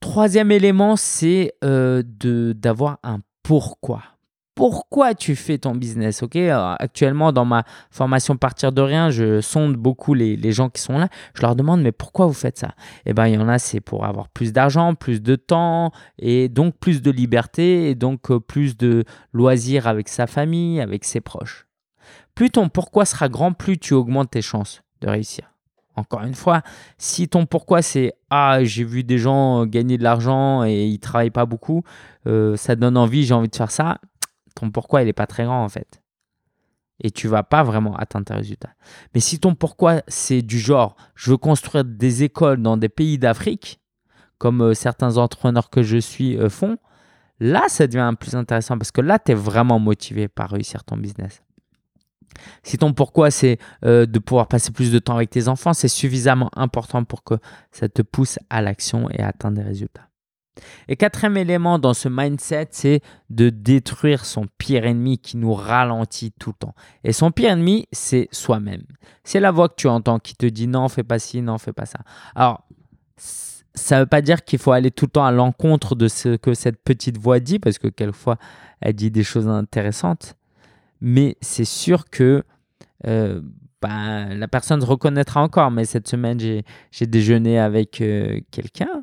Troisième 0.00 0.52
élément, 0.52 0.96
c'est 0.96 1.54
euh, 1.64 2.02
d'avoir 2.04 2.98
un 3.02 3.20
pourquoi 3.42 4.02
pourquoi 4.54 5.14
tu 5.14 5.34
fais 5.36 5.58
ton 5.58 5.74
business. 5.74 6.22
ok? 6.22 6.36
Actuellement, 6.36 7.32
dans 7.32 7.44
ma 7.44 7.64
formation 7.90 8.36
Partir 8.36 8.72
de 8.72 8.82
rien, 8.82 9.10
je 9.10 9.40
sonde 9.40 9.76
beaucoup 9.76 10.14
les, 10.14 10.52
gens 10.52 10.68
qui 10.68 10.80
sont 10.80 10.98
là. 10.98 11.08
Je 11.34 11.42
leur 11.42 11.56
demande, 11.56 11.82
mais 11.82 11.92
pourquoi 11.92 12.26
vous 12.26 12.32
faites 12.32 12.58
ça? 12.58 12.74
Eh 13.06 13.14
bien, 13.14 13.26
il 13.26 13.34
y 13.34 13.38
en 13.38 13.48
a, 13.48 13.58
c'est 13.58 13.80
pour 13.80 14.04
avoir 14.04 14.28
plus 14.28 14.52
d'argent, 14.52 14.94
plus 14.94 15.22
de 15.22 15.36
temps, 15.36 15.92
et 16.18 16.48
donc 16.48 16.76
plus 16.78 17.02
de 17.02 17.10
liberté, 17.10 17.90
et 17.90 17.94
donc 17.94 18.30
euh, 18.30 18.38
plus 18.38 18.76
de 18.76 19.04
loisirs 19.32 19.86
avec 19.86 20.08
sa 20.08 20.26
famille, 20.26 20.80
avec 20.80 21.04
ses 21.04 21.20
proches. 21.20 21.66
Plus 22.34 22.50
ton 22.50 22.68
pourquoi 22.68 23.04
sera 23.04 23.28
grand, 23.28 23.52
plus 23.52 23.78
tu 23.78 23.94
augmentes 23.94 24.30
tes 24.30 24.42
chances 24.42 24.82
de 25.00 25.08
réussir. 25.08 25.54
Encore 25.96 26.22
une 26.22 26.34
fois, 26.34 26.62
si 26.98 27.28
ton 27.28 27.46
pourquoi 27.46 27.80
c'est 27.80 28.14
ah 28.28 28.64
j'ai 28.64 28.82
vu 28.82 29.04
des 29.04 29.18
gens 29.18 29.64
gagner 29.64 29.96
de 29.96 30.02
l'argent 30.02 30.64
et 30.64 30.86
ils 30.86 30.98
travaillent 30.98 31.30
pas 31.30 31.46
beaucoup, 31.46 31.84
euh, 32.26 32.56
ça 32.56 32.74
donne 32.74 32.96
envie, 32.96 33.24
j'ai 33.24 33.34
envie 33.34 33.48
de 33.48 33.54
faire 33.54 33.70
ça, 33.70 33.98
ton 34.54 34.70
pourquoi 34.70 35.02
il 35.02 35.06
n'est 35.06 35.12
pas 35.12 35.26
très 35.26 35.44
grand 35.44 35.64
en 35.64 35.68
fait. 35.68 36.02
Et 37.00 37.10
tu 37.10 37.26
vas 37.26 37.42
pas 37.42 37.62
vraiment 37.64 37.96
atteindre 37.96 38.26
tes 38.26 38.34
résultats. 38.34 38.74
Mais 39.14 39.20
si 39.20 39.40
ton 39.40 39.54
pourquoi 39.54 40.02
c'est 40.06 40.42
du 40.42 40.58
genre 40.58 40.96
je 41.14 41.30
veux 41.30 41.36
construire 41.36 41.84
des 41.84 42.22
écoles 42.22 42.62
dans 42.62 42.76
des 42.76 42.88
pays 42.88 43.18
d'Afrique, 43.18 43.80
comme 44.38 44.62
euh, 44.62 44.74
certains 44.74 45.16
entrepreneurs 45.16 45.70
que 45.70 45.82
je 45.82 45.96
suis 45.96 46.36
euh, 46.38 46.48
font, 46.48 46.78
là 47.40 47.64
ça 47.68 47.86
devient 47.86 48.12
plus 48.18 48.34
intéressant 48.36 48.78
parce 48.78 48.92
que 48.92 49.00
là 49.00 49.18
tu 49.18 49.32
es 49.32 49.34
vraiment 49.34 49.78
motivé 49.78 50.28
par 50.28 50.50
réussir 50.50 50.84
ton 50.84 50.96
business. 50.96 51.42
Si 52.62 52.78
ton 52.78 52.92
pourquoi 52.92 53.30
c'est 53.30 53.58
euh, 53.84 54.06
de 54.06 54.18
pouvoir 54.18 54.48
passer 54.48 54.72
plus 54.72 54.92
de 54.92 54.98
temps 54.98 55.16
avec 55.16 55.30
tes 55.30 55.48
enfants, 55.48 55.72
c'est 55.72 55.88
suffisamment 55.88 56.50
important 56.56 57.04
pour 57.04 57.22
que 57.22 57.34
ça 57.70 57.88
te 57.88 58.02
pousse 58.02 58.38
à 58.50 58.62
l'action 58.62 59.08
et 59.10 59.20
à 59.20 59.28
atteindre 59.28 59.58
des 59.58 59.62
résultats. 59.62 60.08
Et 60.88 60.96
quatrième 60.96 61.36
élément 61.36 61.78
dans 61.78 61.94
ce 61.94 62.08
mindset, 62.08 62.68
c'est 62.70 63.00
de 63.30 63.50
détruire 63.50 64.24
son 64.24 64.46
pire 64.58 64.84
ennemi 64.84 65.18
qui 65.18 65.36
nous 65.36 65.52
ralentit 65.52 66.32
tout 66.38 66.50
le 66.50 66.66
temps. 66.66 66.74
Et 67.02 67.12
son 67.12 67.30
pire 67.30 67.50
ennemi, 67.50 67.86
c'est 67.92 68.28
soi-même. 68.30 68.84
C'est 69.24 69.40
la 69.40 69.50
voix 69.50 69.68
que 69.68 69.74
tu 69.76 69.88
entends 69.88 70.18
qui 70.18 70.34
te 70.34 70.46
dit 70.46 70.66
non, 70.66 70.88
fais 70.88 71.02
pas 71.02 71.18
ci, 71.18 71.42
non, 71.42 71.58
fais 71.58 71.72
pas 71.72 71.86
ça. 71.86 71.98
Alors, 72.34 72.66
ça 73.74 73.96
ne 73.96 74.00
veut 74.02 74.06
pas 74.06 74.22
dire 74.22 74.44
qu'il 74.44 74.58
faut 74.58 74.72
aller 74.72 74.90
tout 74.90 75.06
le 75.06 75.10
temps 75.10 75.24
à 75.24 75.32
l'encontre 75.32 75.96
de 75.96 76.08
ce 76.08 76.36
que 76.36 76.54
cette 76.54 76.82
petite 76.82 77.18
voix 77.18 77.40
dit, 77.40 77.58
parce 77.58 77.78
que 77.78 77.88
quelquefois, 77.88 78.36
elle 78.80 78.94
dit 78.94 79.10
des 79.10 79.24
choses 79.24 79.48
intéressantes. 79.48 80.36
Mais 81.00 81.36
c'est 81.40 81.64
sûr 81.64 82.08
que 82.08 82.44
euh, 83.06 83.40
ben, 83.82 84.34
la 84.34 84.48
personne 84.48 84.80
se 84.80 84.86
reconnaîtra 84.86 85.42
encore. 85.42 85.70
Mais 85.70 85.84
cette 85.84 86.08
semaine, 86.08 86.38
j'ai 86.40 87.06
déjeuné 87.06 87.58
avec 87.58 88.00
euh, 88.00 88.40
quelqu'un 88.50 89.02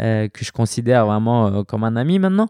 euh, 0.00 0.28
que 0.28 0.44
je 0.44 0.52
considère 0.52 1.06
vraiment 1.06 1.46
euh, 1.46 1.62
comme 1.64 1.84
un 1.84 1.96
ami 1.96 2.18
maintenant, 2.18 2.48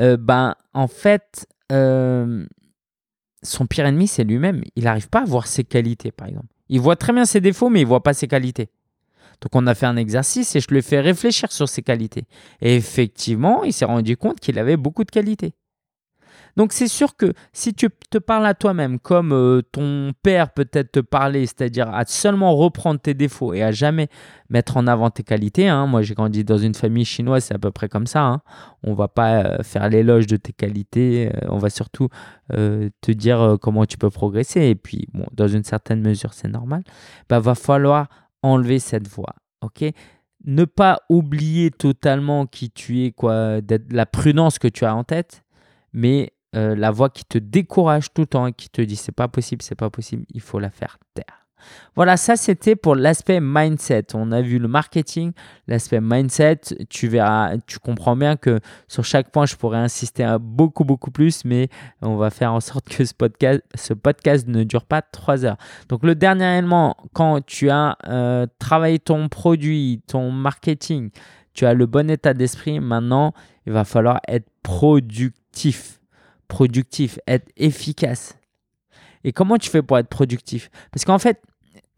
euh, 0.00 0.16
ben, 0.16 0.54
en 0.72 0.88
fait, 0.88 1.46
son 1.70 3.66
pire 3.68 3.86
ennemi, 3.86 4.06
c'est 4.06 4.24
lui-même. 4.24 4.62
Il 4.76 4.84
n'arrive 4.84 5.08
pas 5.08 5.22
à 5.22 5.24
voir 5.24 5.46
ses 5.46 5.64
qualités, 5.64 6.12
par 6.12 6.28
exemple. 6.28 6.46
Il 6.68 6.80
voit 6.80 6.96
très 6.96 7.12
bien 7.12 7.24
ses 7.24 7.40
défauts, 7.40 7.68
mais 7.68 7.80
il 7.80 7.84
ne 7.84 7.88
voit 7.88 8.02
pas 8.02 8.14
ses 8.14 8.28
qualités. 8.28 8.68
Donc 9.40 9.50
on 9.54 9.66
a 9.66 9.74
fait 9.74 9.86
un 9.86 9.96
exercice 9.96 10.54
et 10.56 10.60
je 10.60 10.68
lui 10.68 10.78
ai 10.78 10.82
fait 10.82 11.00
réfléchir 11.00 11.50
sur 11.52 11.68
ses 11.68 11.82
qualités. 11.82 12.24
Et 12.60 12.76
effectivement, 12.76 13.64
il 13.64 13.72
s'est 13.72 13.84
rendu 13.84 14.16
compte 14.16 14.40
qu'il 14.40 14.58
avait 14.58 14.76
beaucoup 14.76 15.04
de 15.04 15.10
qualités. 15.10 15.54
Donc 16.56 16.72
c'est 16.72 16.88
sûr 16.88 17.16
que 17.16 17.32
si 17.52 17.74
tu 17.74 17.88
te 18.10 18.18
parles 18.18 18.46
à 18.46 18.54
toi-même 18.54 18.98
comme 18.98 19.32
euh, 19.32 19.62
ton 19.72 20.12
père 20.22 20.52
peut-être 20.52 20.92
te 20.92 21.00
parler, 21.00 21.46
c'est-à-dire 21.46 21.88
à 21.92 22.04
seulement 22.06 22.54
reprendre 22.54 23.00
tes 23.00 23.14
défauts 23.14 23.54
et 23.54 23.62
à 23.62 23.72
jamais 23.72 24.08
mettre 24.48 24.76
en 24.76 24.86
avant 24.86 25.10
tes 25.10 25.22
qualités, 25.22 25.68
hein. 25.68 25.86
moi 25.86 26.02
j'ai 26.02 26.14
grandi 26.14 26.44
dans 26.44 26.58
une 26.58 26.74
famille 26.74 27.04
chinoise, 27.04 27.44
c'est 27.44 27.54
à 27.54 27.58
peu 27.58 27.70
près 27.70 27.88
comme 27.88 28.06
ça, 28.06 28.22
hein. 28.22 28.40
on 28.82 28.94
va 28.94 29.08
pas 29.08 29.44
euh, 29.44 29.62
faire 29.62 29.88
l'éloge 29.88 30.26
de 30.26 30.36
tes 30.36 30.52
qualités, 30.52 31.30
euh, 31.34 31.48
on 31.48 31.58
va 31.58 31.70
surtout 31.70 32.08
te 32.50 33.10
dire 33.10 33.56
comment 33.60 33.86
tu 33.86 33.96
peux 33.96 34.10
progresser 34.10 34.60
et 34.60 34.74
puis 34.74 35.08
dans 35.32 35.48
une 35.48 35.64
certaine 35.64 36.02
mesure 36.02 36.34
c'est 36.34 36.48
normal, 36.48 36.84
bah 37.28 37.40
va 37.40 37.54
falloir 37.54 38.06
enlever 38.42 38.78
cette 38.78 39.08
voix, 39.08 39.34
ne 40.44 40.64
pas 40.64 41.00
oublier 41.08 41.70
totalement 41.70 42.46
qui 42.46 42.70
tu 42.70 43.04
es, 43.04 43.12
quoi, 43.12 43.60
la 43.90 44.06
prudence 44.06 44.58
que 44.58 44.68
tu 44.68 44.84
as 44.84 44.94
en 44.94 45.04
tête, 45.04 45.44
mais 45.92 46.32
euh, 46.54 46.74
la 46.74 46.90
voix 46.90 47.10
qui 47.10 47.24
te 47.24 47.38
décourage 47.38 48.12
tout 48.12 48.22
le 48.22 48.26
temps 48.26 48.46
et 48.46 48.52
qui 48.52 48.68
te 48.68 48.80
dit 48.80 48.96
c'est 48.96 49.12
pas 49.12 49.28
possible, 49.28 49.62
c'est 49.62 49.74
pas 49.74 49.90
possible, 49.90 50.24
il 50.32 50.40
faut 50.40 50.58
la 50.58 50.70
faire 50.70 50.98
taire. 51.14 51.44
Voilà, 51.96 52.16
ça 52.16 52.36
c'était 52.36 52.76
pour 52.76 52.94
l'aspect 52.94 53.40
mindset. 53.40 54.06
On 54.14 54.32
a 54.32 54.42
vu 54.42 54.58
le 54.58 54.68
marketing, 54.68 55.32
l'aspect 55.66 56.00
mindset. 56.00 56.60
Tu 56.90 57.08
verras, 57.08 57.56
tu 57.66 57.78
comprends 57.78 58.16
bien 58.16 58.36
que 58.36 58.60
sur 58.88 59.04
chaque 59.04 59.30
point, 59.30 59.46
je 59.46 59.56
pourrais 59.56 59.78
insister 59.78 60.36
beaucoup, 60.40 60.84
beaucoup 60.84 61.10
plus, 61.10 61.44
mais 61.44 61.68
on 62.02 62.16
va 62.16 62.30
faire 62.30 62.52
en 62.52 62.60
sorte 62.60 62.88
que 62.88 63.04
ce 63.04 63.14
podcast, 63.14 63.62
ce 63.74 63.94
podcast 63.94 64.48
ne 64.48 64.64
dure 64.64 64.84
pas 64.84 65.02
trois 65.02 65.44
heures. 65.44 65.56
Donc, 65.88 66.04
le 66.04 66.14
dernier 66.14 66.58
élément, 66.58 66.96
quand 67.12 67.44
tu 67.44 67.70
as 67.70 67.96
euh, 68.06 68.46
travaillé 68.58 68.98
ton 68.98 69.28
produit, 69.28 70.02
ton 70.06 70.30
marketing, 70.30 71.10
tu 71.52 71.66
as 71.66 71.74
le 71.74 71.86
bon 71.86 72.10
état 72.10 72.34
d'esprit, 72.34 72.80
maintenant, 72.80 73.32
il 73.66 73.72
va 73.72 73.84
falloir 73.84 74.20
être 74.28 74.48
productif 74.62 76.00
productif, 76.48 77.18
être 77.26 77.50
efficace. 77.56 78.36
Et 79.24 79.32
comment 79.32 79.56
tu 79.56 79.70
fais 79.70 79.82
pour 79.82 79.98
être 79.98 80.08
productif? 80.08 80.70
Parce 80.92 81.04
qu'en 81.04 81.18
fait, 81.18 81.40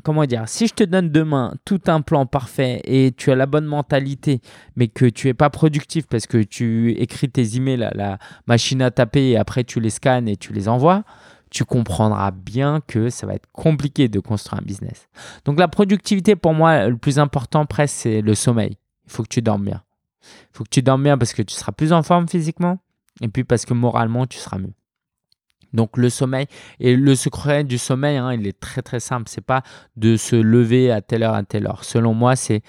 comment 0.04 0.24
dire, 0.24 0.44
si 0.46 0.68
je 0.68 0.74
te 0.74 0.84
donne 0.84 1.10
demain 1.10 1.54
tout 1.64 1.80
un 1.88 2.00
plan 2.00 2.26
parfait 2.26 2.80
et 2.84 3.12
tu 3.16 3.32
as 3.32 3.34
la 3.34 3.46
bonne 3.46 3.64
mentalité, 3.64 4.40
mais 4.76 4.86
que 4.86 5.06
tu 5.06 5.28
es 5.28 5.34
pas 5.34 5.50
productif 5.50 6.06
parce 6.06 6.28
que 6.28 6.38
tu 6.38 6.92
écris 6.92 7.28
tes 7.28 7.56
emails 7.56 7.82
à 7.82 7.90
la 7.92 8.18
machine 8.46 8.82
à 8.82 8.92
taper 8.92 9.30
et 9.30 9.36
après 9.36 9.64
tu 9.64 9.80
les 9.80 9.90
scannes 9.90 10.28
et 10.28 10.36
tu 10.36 10.52
les 10.52 10.68
envoies, 10.68 11.02
tu 11.50 11.64
comprendras 11.64 12.30
bien 12.30 12.80
que 12.86 13.10
ça 13.10 13.26
va 13.26 13.34
être 13.34 13.48
compliqué 13.52 14.08
de 14.08 14.20
construire 14.20 14.62
un 14.62 14.64
business. 14.64 15.08
Donc 15.44 15.58
la 15.58 15.68
productivité, 15.68 16.36
pour 16.36 16.54
moi, 16.54 16.86
le 16.86 16.96
plus 16.96 17.18
important 17.18 17.66
presque, 17.66 17.96
c'est 17.96 18.20
le 18.20 18.34
sommeil. 18.34 18.78
Il 19.06 19.12
faut 19.12 19.24
que 19.24 19.28
tu 19.28 19.42
dormes 19.42 19.64
bien. 19.64 19.82
Il 20.22 20.56
faut 20.56 20.64
que 20.64 20.70
tu 20.70 20.82
dormes 20.82 21.02
bien 21.02 21.18
parce 21.18 21.32
que 21.32 21.42
tu 21.42 21.54
seras 21.54 21.72
plus 21.72 21.92
en 21.92 22.02
forme 22.02 22.28
physiquement 22.28 22.78
et 23.20 23.28
puis 23.28 23.44
parce 23.44 23.64
que 23.64 23.74
moralement, 23.74 24.26
tu 24.26 24.38
seras 24.38 24.58
mieux. 24.58 24.74
Donc 25.72 25.96
le 25.96 26.10
sommeil 26.10 26.46
et 26.80 26.96
le 26.96 27.14
secret 27.14 27.64
du 27.64 27.78
sommeil, 27.78 28.16
hein, 28.16 28.32
il 28.32 28.46
est 28.46 28.58
très 28.58 28.82
très 28.82 29.00
simple. 29.00 29.28
C'est 29.28 29.44
pas 29.44 29.62
de 29.96 30.16
se 30.16 30.36
lever 30.36 30.90
à 30.90 31.02
telle 31.02 31.22
heure 31.22 31.34
à 31.34 31.42
telle 31.42 31.66
heure. 31.66 31.84
Selon 31.84 32.14
moi, 32.14 32.36
c'est 32.36 32.62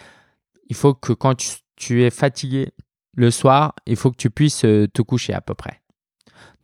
il 0.69 0.75
faut 0.75 0.93
que 0.93 1.13
quand 1.13 1.35
tu, 1.77 2.03
es 2.03 2.09
fatigué 2.09 2.73
le 3.13 3.31
soir, 3.31 3.73
il 3.85 3.95
faut 3.95 4.11
que 4.11 4.17
tu 4.17 4.29
puisses 4.29 4.65
euh, 4.65 4.87
te 4.87 5.01
coucher 5.01 5.33
à 5.33 5.41
peu 5.41 5.53
près. 5.53 5.81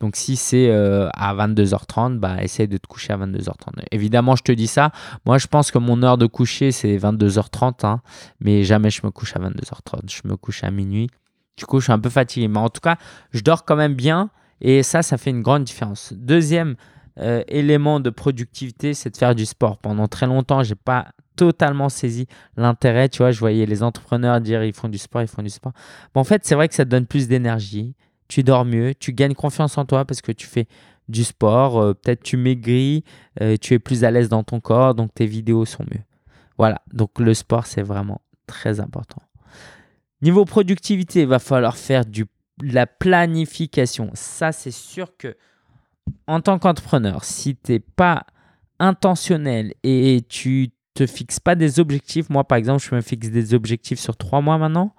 Donc 0.00 0.16
si 0.16 0.36
c'est 0.36 0.68
euh, 0.68 1.08
à 1.14 1.34
22h30, 1.34 2.18
bah 2.18 2.42
essaye 2.42 2.68
de 2.68 2.76
te 2.76 2.86
coucher 2.86 3.12
à 3.14 3.16
22h30. 3.16 3.84
Évidemment, 3.90 4.36
je 4.36 4.42
te 4.42 4.52
dis 4.52 4.66
ça. 4.66 4.92
Moi, 5.24 5.38
je 5.38 5.46
pense 5.46 5.70
que 5.70 5.78
mon 5.78 6.02
heure 6.02 6.18
de 6.18 6.26
coucher, 6.26 6.72
c'est 6.72 6.96
22h30, 6.98 7.86
hein, 7.86 8.02
mais 8.40 8.64
jamais 8.64 8.90
je 8.90 9.00
me 9.04 9.10
couche 9.10 9.34
à 9.36 9.38
22h30. 9.38 10.10
Je 10.10 10.28
me 10.28 10.36
couche 10.36 10.62
à 10.62 10.70
minuit. 10.70 11.08
Du 11.56 11.66
coup, 11.66 11.80
je 11.80 11.84
suis 11.84 11.92
un 11.92 11.98
peu 11.98 12.10
fatigué. 12.10 12.48
Mais 12.48 12.58
en 12.58 12.68
tout 12.68 12.80
cas, 12.80 12.96
je 13.32 13.40
dors 13.40 13.64
quand 13.64 13.76
même 13.76 13.94
bien. 13.94 14.30
Et 14.60 14.82
ça, 14.82 15.02
ça 15.02 15.18
fait 15.18 15.30
une 15.30 15.42
grande 15.42 15.64
différence. 15.64 16.12
Deuxième 16.16 16.76
euh, 17.18 17.42
élément 17.48 18.00
de 18.00 18.10
productivité, 18.10 18.94
c'est 18.94 19.10
de 19.10 19.16
faire 19.16 19.34
du 19.34 19.46
sport. 19.46 19.78
Pendant 19.78 20.08
très 20.08 20.26
longtemps, 20.26 20.62
je 20.62 20.70
n'ai 20.70 20.80
pas 20.82 21.08
totalement 21.36 21.88
saisi 21.88 22.26
l'intérêt. 22.56 23.08
Tu 23.08 23.18
vois, 23.18 23.30
je 23.30 23.38
voyais 23.38 23.66
les 23.66 23.82
entrepreneurs 23.82 24.40
dire 24.40 24.64
ils 24.64 24.72
font 24.72 24.88
du 24.88 24.98
sport, 24.98 25.22
ils 25.22 25.28
font 25.28 25.42
du 25.42 25.50
sport. 25.50 25.72
en 26.14 26.24
fait, 26.24 26.44
c'est 26.44 26.54
vrai 26.54 26.68
que 26.68 26.74
ça 26.74 26.84
te 26.84 26.90
donne 26.90 27.06
plus 27.06 27.28
d'énergie. 27.28 27.94
Tu 28.28 28.42
dors 28.42 28.64
mieux, 28.64 28.94
tu 28.94 29.12
gagnes 29.12 29.34
confiance 29.34 29.76
en 29.76 29.84
toi 29.84 30.04
parce 30.04 30.22
que 30.22 30.32
tu 30.32 30.46
fais 30.46 30.66
du 31.08 31.24
sport. 31.24 31.78
Euh, 31.78 31.94
peut-être 31.94 32.22
tu 32.22 32.36
maigris, 32.36 33.04
euh, 33.40 33.56
tu 33.60 33.74
es 33.74 33.78
plus 33.78 34.04
à 34.04 34.10
l'aise 34.10 34.28
dans 34.28 34.42
ton 34.42 34.60
corps, 34.60 34.94
donc 34.94 35.12
tes 35.14 35.26
vidéos 35.26 35.66
sont 35.66 35.84
mieux. 35.92 36.02
Voilà, 36.56 36.80
donc 36.92 37.18
le 37.18 37.34
sport, 37.34 37.66
c'est 37.66 37.82
vraiment 37.82 38.20
très 38.46 38.80
important. 38.80 39.22
Niveau 40.24 40.46
productivité, 40.46 41.20
il 41.20 41.26
va 41.26 41.38
falloir 41.38 41.76
faire 41.76 42.06
du 42.06 42.24
la 42.62 42.86
planification. 42.86 44.10
Ça, 44.14 44.52
c'est 44.52 44.70
sûr 44.70 45.18
que 45.18 45.36
en 46.26 46.40
tant 46.40 46.58
qu'entrepreneur, 46.58 47.24
si 47.24 47.56
tu 47.56 47.72
n'es 47.72 47.78
pas 47.78 48.24
intentionnel 48.78 49.74
et 49.82 50.24
tu 50.26 50.70
te 50.94 51.06
fixes 51.06 51.40
pas 51.40 51.56
des 51.56 51.78
objectifs, 51.78 52.30
moi 52.30 52.44
par 52.44 52.56
exemple, 52.56 52.82
je 52.82 52.94
me 52.94 53.02
fixe 53.02 53.28
des 53.28 53.52
objectifs 53.52 53.98
sur 53.98 54.16
trois 54.16 54.40
mois 54.40 54.56
maintenant, 54.56 54.94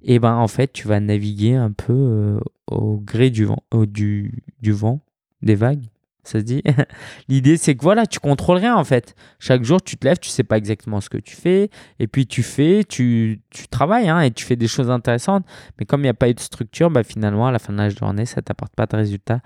et 0.00 0.20
ben 0.20 0.36
en 0.36 0.46
fait, 0.46 0.72
tu 0.72 0.86
vas 0.86 1.00
naviguer 1.00 1.56
un 1.56 1.72
peu 1.72 1.92
euh, 1.92 2.40
au 2.70 2.98
gré 2.98 3.30
du 3.30 3.44
vent, 3.44 3.64
du 3.88 4.44
vent, 4.66 5.00
des 5.42 5.56
vagues 5.56 5.88
ça 6.24 6.38
se 6.38 6.44
dit. 6.44 6.62
L'idée, 7.28 7.56
c'est 7.56 7.74
que 7.74 7.82
voilà, 7.82 8.06
tu 8.06 8.20
contrôles 8.20 8.58
rien 8.58 8.76
en 8.76 8.84
fait. 8.84 9.14
Chaque 9.38 9.64
jour, 9.64 9.82
tu 9.82 9.96
te 9.96 10.06
lèves, 10.06 10.18
tu 10.18 10.28
sais 10.28 10.44
pas 10.44 10.56
exactement 10.56 11.00
ce 11.00 11.10
que 11.10 11.18
tu 11.18 11.34
fais, 11.34 11.70
et 11.98 12.06
puis 12.06 12.26
tu 12.26 12.42
fais, 12.42 12.84
tu, 12.84 13.40
tu 13.50 13.68
travailles 13.68 14.08
hein, 14.08 14.20
et 14.20 14.30
tu 14.30 14.44
fais 14.44 14.56
des 14.56 14.68
choses 14.68 14.90
intéressantes. 14.90 15.44
Mais 15.78 15.84
comme 15.84 16.00
il 16.00 16.04
n'y 16.04 16.10
a 16.10 16.14
pas 16.14 16.28
eu 16.28 16.34
de 16.34 16.40
structure, 16.40 16.90
bah, 16.90 17.02
finalement, 17.02 17.46
à 17.48 17.52
la 17.52 17.58
fin 17.58 17.72
de 17.72 17.78
la 17.78 17.88
journée, 17.88 18.26
ça 18.26 18.42
t'apporte 18.42 18.74
pas 18.74 18.86
de 18.86 18.96
résultats, 18.96 19.40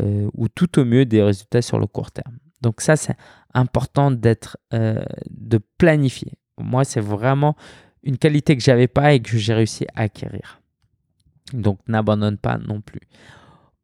euh, 0.00 0.28
ou 0.34 0.48
tout 0.48 0.78
au 0.78 0.84
mieux 0.84 1.04
des 1.04 1.22
résultats 1.22 1.62
sur 1.62 1.78
le 1.78 1.86
court 1.86 2.10
terme. 2.10 2.38
Donc 2.62 2.80
ça, 2.80 2.96
c'est 2.96 3.16
important 3.54 4.10
d'être, 4.10 4.58
euh, 4.74 5.02
de 5.30 5.60
planifier. 5.78 6.32
Moi, 6.58 6.84
c'est 6.84 7.00
vraiment 7.00 7.56
une 8.02 8.18
qualité 8.18 8.56
que 8.56 8.62
j'avais 8.62 8.88
pas 8.88 9.12
et 9.12 9.20
que 9.20 9.36
j'ai 9.36 9.54
réussi 9.54 9.86
à 9.94 10.02
acquérir. 10.02 10.60
Donc 11.52 11.78
n'abandonne 11.88 12.36
pas 12.36 12.58
non 12.58 12.80
plus. 12.80 13.00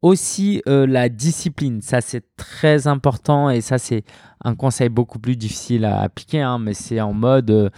Aussi, 0.05 0.61
euh, 0.67 0.85
la 0.85 1.09
discipline, 1.09 1.81
ça 1.81 1.99
c'est 1.99 2.23
très 2.37 2.85
important 2.85 3.49
et 3.49 3.59
ça 3.61 3.79
c'est 3.79 4.03
un 4.43 4.53
conseil 4.53 4.87
beaucoup 4.87 5.17
plus 5.17 5.35
difficile 5.35 5.83
à 5.83 5.99
appliquer, 5.99 6.41
hein, 6.41 6.59
mais 6.59 6.75
c'est 6.75 7.01
en 7.01 7.11
mode 7.11 7.49
euh, 7.49 7.71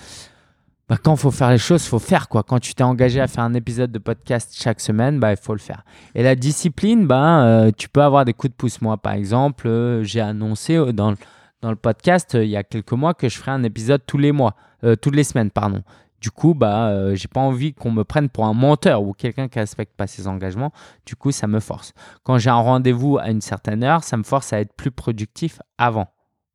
bah, 0.89 0.97
quand 1.01 1.13
il 1.13 1.19
faut 1.19 1.31
faire 1.31 1.51
les 1.51 1.57
choses, 1.57 1.85
il 1.85 1.87
faut 1.87 1.99
faire 1.99 2.27
quoi. 2.27 2.43
Quand 2.43 2.59
tu 2.59 2.75
t'es 2.75 2.83
engagé 2.83 3.21
à 3.21 3.27
faire 3.27 3.45
un 3.45 3.53
épisode 3.53 3.93
de 3.93 3.99
podcast 3.99 4.53
chaque 4.61 4.81
semaine, 4.81 5.21
bah, 5.21 5.31
il 5.31 5.37
faut 5.37 5.53
le 5.53 5.59
faire. 5.59 5.85
Et 6.15 6.21
la 6.21 6.35
discipline, 6.35 7.07
bah, 7.07 7.45
euh, 7.45 7.71
tu 7.71 7.87
peux 7.87 8.03
avoir 8.03 8.25
des 8.25 8.33
coups 8.33 8.51
de 8.51 8.57
pouce. 8.57 8.81
Moi, 8.81 8.97
par 8.97 9.13
exemple, 9.13 10.01
j'ai 10.03 10.19
annoncé 10.19 10.75
dans, 10.91 11.13
dans 11.61 11.69
le 11.69 11.77
podcast 11.77 12.33
il 12.33 12.49
y 12.49 12.57
a 12.57 12.63
quelques 12.63 12.91
mois 12.91 13.13
que 13.13 13.29
je 13.29 13.37
ferai 13.37 13.51
un 13.51 13.63
épisode 13.63 14.01
tous 14.05 14.17
les 14.17 14.33
mois, 14.33 14.57
toutes 15.01 15.15
les 15.15 15.23
semaines, 15.23 15.49
pardon. 15.49 15.81
Du 16.19 16.31
coup, 16.31 16.53
bah, 16.55 16.87
euh, 16.89 17.15
j'ai 17.15 17.27
pas 17.27 17.41
envie 17.41 17.73
qu'on 17.73 17.91
me 17.91 18.03
prenne 18.03 18.29
pour 18.29 18.45
un 18.45 18.53
menteur 18.53 19.03
ou 19.03 19.13
quelqu'un 19.13 19.47
qui 19.47 19.59
respecte 19.59 19.95
pas 19.95 20.07
ses 20.07 20.27
engagements. 20.27 20.71
Du 21.05 21.15
coup, 21.15 21.31
ça 21.31 21.47
me 21.47 21.59
force. 21.59 21.93
Quand 22.23 22.37
j'ai 22.37 22.49
un 22.49 22.55
rendez-vous 22.55 23.17
à 23.17 23.29
une 23.29 23.41
certaine 23.41 23.83
heure, 23.83 24.03
ça 24.03 24.17
me 24.17 24.23
force 24.23 24.51
à 24.51 24.59
être 24.59 24.73
plus 24.73 24.91
productif 24.91 25.61
avant. 25.77 26.07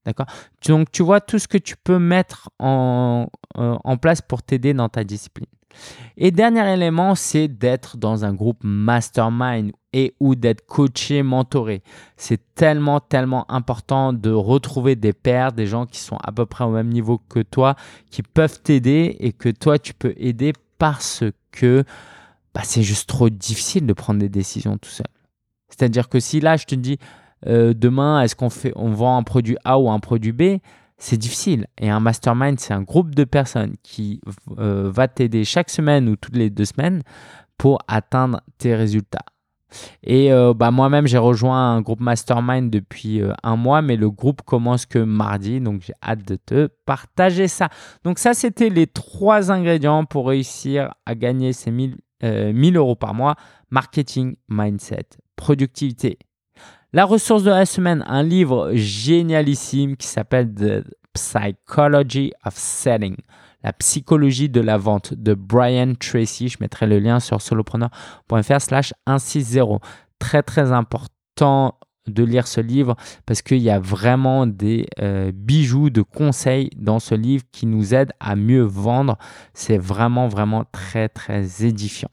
D'accord? 0.05 0.27
Donc, 0.66 0.90
tu 0.90 1.05
vois 1.05 1.20
tout 1.20 1.38
ce 1.38 1.46
que 1.46 1.59
tu 1.59 1.77
peux 1.77 2.01
mettre 2.01 2.51
en, 2.59 3.29
euh, 3.57 3.77
en 3.85 3.96
place 3.96 4.20
pour 4.20 4.42
t'aider 4.42 4.75
dans 4.75 4.88
ta 4.88 5.05
discipline. 5.05 5.46
Et 6.16 6.30
dernier 6.30 6.72
élément, 6.72 7.14
c'est 7.14 7.48
d'être 7.48 7.96
dans 7.96 8.24
un 8.24 8.32
groupe 8.32 8.61
mastermind 8.62 9.72
et 9.92 10.14
ou 10.20 10.35
d'être 10.35 10.66
coaché, 10.66 11.22
mentoré. 11.22 11.82
C'est 12.16 12.40
tellement, 12.54 13.00
tellement 13.00 13.50
important 13.50 14.12
de 14.12 14.30
retrouver 14.30 14.96
des 14.96 15.12
pairs, 15.12 15.52
des 15.52 15.66
gens 15.66 15.87
qui 15.87 15.98
sont 15.98 16.16
à 16.22 16.32
peu 16.32 16.46
près 16.46 16.64
au 16.64 16.70
même 16.70 16.88
niveau 16.88 17.20
que 17.28 17.40
toi, 17.40 17.74
qui 18.11 18.22
peuvent 18.22 18.61
t'aider 18.62 19.16
et 19.20 19.32
que 19.32 19.48
toi, 19.48 19.78
tu 19.78 19.94
peux 19.94 20.14
aider 20.16 20.52
parce 20.78 21.24
que 21.50 21.85
bah, 22.54 22.62
c'est 22.64 22.82
juste 22.82 23.08
trop 23.08 23.30
difficile 23.30 23.87
de 23.87 23.92
prendre 23.92 24.20
des 24.20 24.28
décisions 24.28 24.78
tout 24.78 24.90
seul. 24.90 25.06
C'est-à-dire 25.68 26.08
que 26.08 26.20
si 26.20 26.40
là, 26.40 26.56
je 26.56 26.66
te 26.66 26.74
dis, 26.74 26.98
euh, 27.46 27.74
demain, 27.74 28.22
est-ce 28.22 28.37
qu'on 28.37 28.50
fait, 28.50 28.72
on 28.76 28.90
vend 28.90 29.16
un 29.16 29.22
produit 29.22 29.56
A 29.64 29.78
ou 29.78 29.90
un 29.90 30.00
produit 30.00 30.32
B 30.32 30.58
c'est 31.02 31.16
difficile. 31.16 31.66
Et 31.80 31.90
un 31.90 31.98
mastermind, 31.98 32.60
c'est 32.60 32.72
un 32.72 32.82
groupe 32.82 33.12
de 33.12 33.24
personnes 33.24 33.74
qui 33.82 34.20
euh, 34.58 34.88
va 34.88 35.08
t'aider 35.08 35.44
chaque 35.44 35.68
semaine 35.68 36.08
ou 36.08 36.14
toutes 36.14 36.36
les 36.36 36.48
deux 36.48 36.64
semaines 36.64 37.02
pour 37.58 37.78
atteindre 37.88 38.40
tes 38.56 38.76
résultats. 38.76 39.24
Et 40.04 40.32
euh, 40.32 40.54
bah, 40.54 40.70
moi-même, 40.70 41.08
j'ai 41.08 41.18
rejoint 41.18 41.74
un 41.74 41.80
groupe 41.80 41.98
mastermind 41.98 42.70
depuis 42.70 43.20
euh, 43.20 43.32
un 43.42 43.56
mois, 43.56 43.82
mais 43.82 43.96
le 43.96 44.10
groupe 44.10 44.42
commence 44.42 44.86
que 44.86 45.00
mardi, 45.00 45.60
donc 45.60 45.82
j'ai 45.82 45.94
hâte 46.04 46.24
de 46.24 46.36
te 46.36 46.68
partager 46.86 47.48
ça. 47.48 47.68
Donc 48.04 48.20
ça, 48.20 48.32
c'était 48.32 48.68
les 48.68 48.86
trois 48.86 49.50
ingrédients 49.50 50.04
pour 50.04 50.28
réussir 50.28 50.94
à 51.04 51.16
gagner 51.16 51.52
ces 51.52 51.72
1000, 51.72 51.96
1000 52.22 52.76
euros 52.76 52.94
par 52.94 53.12
mois. 53.12 53.34
Marketing, 53.70 54.36
mindset, 54.48 55.08
productivité 55.34 56.20
la 56.92 57.05
ressource 57.07 57.42
de 57.42 57.50
la 57.50 57.64
semaine, 57.64 58.05
un 58.07 58.22
livre 58.22 58.70
génialissime 58.74 59.96
qui 59.96 60.07
s'appelle 60.07 60.52
The 60.52 60.85
Psychology 61.14 62.33
of 62.44 62.55
Selling, 62.55 63.16
la 63.62 63.72
psychologie 63.72 64.48
de 64.48 64.61
la 64.61 64.76
vente 64.76 65.14
de 65.14 65.35
Brian 65.35 65.94
Tracy. 65.98 66.48
Je 66.48 66.59
mettrai 66.61 66.87
le 66.87 66.98
lien 66.98 67.18
sur 67.20 67.40
solopreneur.fr 67.40 68.61
slash 68.61 68.92
160. 69.09 69.81
Très 70.18 70.42
très 70.42 70.70
important 70.70 71.78
de 72.07 72.24
lire 72.24 72.46
ce 72.46 72.61
livre 72.61 72.96
parce 73.26 73.42
qu'il 73.42 73.59
y 73.59 73.70
a 73.70 73.78
vraiment 73.78 74.46
des 74.46 74.87
euh, 75.00 75.33
bijoux 75.33 75.88
de 75.88 76.02
conseils 76.02 76.70
dans 76.76 76.98
ce 76.98 77.14
livre 77.14 77.44
qui 77.52 77.66
nous 77.66 77.94
aident 77.94 78.12
à 78.20 78.37
mieux 78.37 78.62
vendre. 78.62 79.16
C'est 79.55 79.78
vraiment 79.78 80.28
vraiment 80.28 80.64
très 80.72 81.09
très 81.09 81.64
édifiant. 81.64 82.11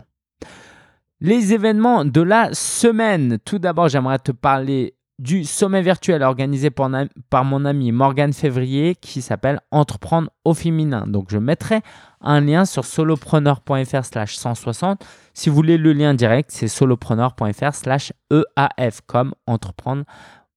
Les 1.21 1.53
événements 1.53 2.05
de 2.05 2.21
la 2.21 2.53
semaine. 2.53 3.39
Tout 3.43 3.59
d'abord, 3.59 3.89
j'aimerais 3.89 4.19
te 4.19 4.31
parler 4.31 4.95
du 5.19 5.43
sommet 5.43 5.81
virtuel 5.81 6.23
organisé 6.23 6.69
par, 6.69 7.43
mon 7.43 7.65
ami 7.65 7.91
Morgan 7.91 8.31
Février 8.31 8.95
qui 8.95 9.21
s'appelle 9.21 9.59
Entreprendre 9.69 10.29
au 10.45 10.53
féminin. 10.53 11.05
Donc 11.07 11.27
je 11.29 11.37
mettrai 11.37 11.81
un 12.21 12.39
lien 12.39 12.63
sur 12.63 12.85
solopreneur.fr 12.85 14.05
slash 14.05 14.37
160. 14.37 15.05
Si 15.33 15.49
vous 15.49 15.55
voulez 15.55 15.77
le 15.77 15.91
lien 15.91 16.13
direct, 16.13 16.51
c'est 16.51 16.69
solopreneur.fr 16.69 17.73
slash 17.73 18.13
EAF 18.31 19.01
comme 19.05 19.33
entreprendre 19.45 20.05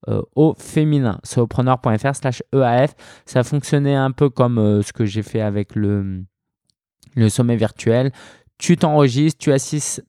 euh, 0.08 0.22
au 0.36 0.54
féminin. 0.56 1.18
Solopreneur.fr 1.24 2.14
slash 2.14 2.42
EAF. 2.54 2.94
Ça 3.26 3.42
fonctionnait 3.42 3.96
un 3.96 4.12
peu 4.12 4.30
comme 4.30 4.58
euh, 4.58 4.82
ce 4.82 4.92
que 4.92 5.04
j'ai 5.04 5.22
fait 5.24 5.40
avec 5.40 5.74
le, 5.74 6.22
le 7.16 7.28
sommet 7.28 7.56
virtuel. 7.56 8.12
Tu 8.58 8.76
t'enregistres, 8.76 9.38
tu 9.40 9.52
assistes 9.52 10.04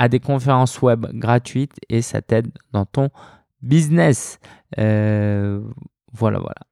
à 0.00 0.08
des 0.08 0.18
conférences 0.18 0.80
web 0.80 1.06
gratuites 1.12 1.76
et 1.90 2.00
ça 2.00 2.22
t'aide 2.22 2.50
dans 2.72 2.86
ton 2.86 3.10
business. 3.60 4.38
Euh, 4.78 5.60
voilà, 6.10 6.38
voilà. 6.38 6.62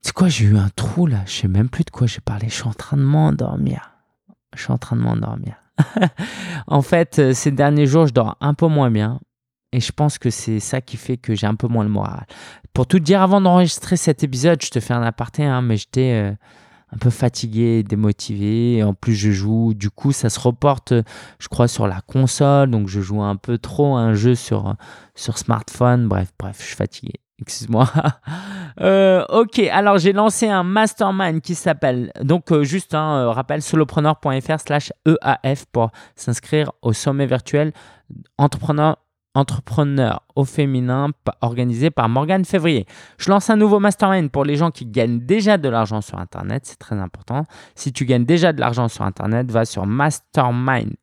C'est 0.00 0.14
quoi, 0.14 0.28
j'ai 0.28 0.46
eu 0.46 0.56
un 0.56 0.70
trou 0.74 1.06
là, 1.06 1.18
je 1.26 1.32
sais 1.32 1.48
même 1.48 1.68
plus 1.68 1.84
de 1.84 1.90
quoi 1.90 2.06
j'ai 2.06 2.22
parlé, 2.22 2.48
je 2.48 2.54
suis 2.54 2.66
en 2.66 2.72
train 2.72 2.96
de 2.96 3.02
m'endormir. 3.02 3.90
Je 4.54 4.62
suis 4.62 4.72
en 4.72 4.78
train 4.78 4.96
de 4.96 5.02
m'endormir. 5.02 5.56
en 6.66 6.80
fait, 6.80 7.18
euh, 7.18 7.34
ces 7.34 7.50
derniers 7.50 7.86
jours, 7.86 8.06
je 8.06 8.14
dors 8.14 8.38
un 8.40 8.54
peu 8.54 8.66
moins 8.66 8.90
bien 8.90 9.20
Et 9.74 9.80
je 9.80 9.92
pense 9.92 10.16
que 10.16 10.30
c'est 10.30 10.58
ça 10.58 10.80
qui 10.80 10.96
fait 10.96 11.18
que 11.18 11.34
j'ai 11.34 11.46
un 11.46 11.54
peu 11.54 11.68
moins 11.68 11.84
le 11.84 11.90
moral. 11.90 12.26
Pour 12.72 12.86
tout 12.86 12.98
dire, 12.98 13.20
avant 13.20 13.42
d'enregistrer 13.42 13.98
cet 13.98 14.24
épisode, 14.24 14.62
je 14.64 14.70
te 14.70 14.80
fais 14.80 14.94
un 14.94 15.02
aparté, 15.02 15.44
hein, 15.44 15.60
mais 15.60 15.76
j'étais 15.76 16.12
euh, 16.14 16.34
un 16.96 16.98
peu 16.98 17.10
fatigué, 17.10 17.82
démotivé. 17.82 18.76
Et 18.76 18.82
en 18.82 18.94
plus, 18.94 19.14
je 19.14 19.30
joue, 19.30 19.74
du 19.74 19.90
coup, 19.90 20.12
ça 20.12 20.30
se 20.30 20.40
reporte, 20.40 20.94
je 21.38 21.48
crois, 21.48 21.68
sur 21.68 21.86
la 21.86 22.00
console. 22.00 22.70
Donc, 22.70 22.88
je 22.88 23.00
joue 23.00 23.22
un 23.22 23.36
peu 23.36 23.58
trop 23.58 23.96
à 23.96 24.00
un 24.00 24.14
jeu 24.14 24.34
sur, 24.34 24.74
sur 25.14 25.36
smartphone. 25.36 26.08
Bref, 26.08 26.32
bref, 26.38 26.56
je 26.60 26.66
suis 26.66 26.76
fatigué. 26.76 27.12
Excuse-moi. 27.42 27.86
Euh, 28.80 29.26
ok, 29.28 29.58
alors 29.58 29.98
j'ai 29.98 30.14
lancé 30.14 30.48
un 30.48 30.62
mastermind 30.62 31.42
qui 31.42 31.54
s'appelle, 31.54 32.10
donc 32.22 32.50
euh, 32.50 32.64
juste 32.64 32.94
un 32.94 33.16
euh, 33.16 33.30
rappel, 33.30 33.60
solopreneur.fr 33.60 34.60
slash 34.60 34.90
EAF 35.06 35.66
pour 35.66 35.90
s'inscrire 36.14 36.72
au 36.80 36.94
sommet 36.94 37.26
virtuel 37.26 37.72
entrepreneur, 38.38 38.96
entrepreneur 39.36 40.22
au 40.34 40.44
féminin 40.44 41.10
organisé 41.40 41.90
par 41.90 42.08
Morgane 42.08 42.44
Février. 42.44 42.86
Je 43.18 43.30
lance 43.30 43.50
un 43.50 43.56
nouveau 43.56 43.78
mastermind 43.78 44.30
pour 44.30 44.44
les 44.44 44.56
gens 44.56 44.70
qui 44.70 44.86
gagnent 44.86 45.20
déjà 45.20 45.58
de 45.58 45.68
l'argent 45.68 46.00
sur 46.00 46.18
Internet, 46.18 46.66
c'est 46.66 46.78
très 46.78 46.96
important. 46.96 47.44
Si 47.74 47.92
tu 47.92 48.06
gagnes 48.06 48.24
déjà 48.24 48.52
de 48.52 48.60
l'argent 48.60 48.88
sur 48.88 49.04
Internet, 49.04 49.50
va 49.50 49.64
sur 49.64 49.86
mastermind. 49.86 50.94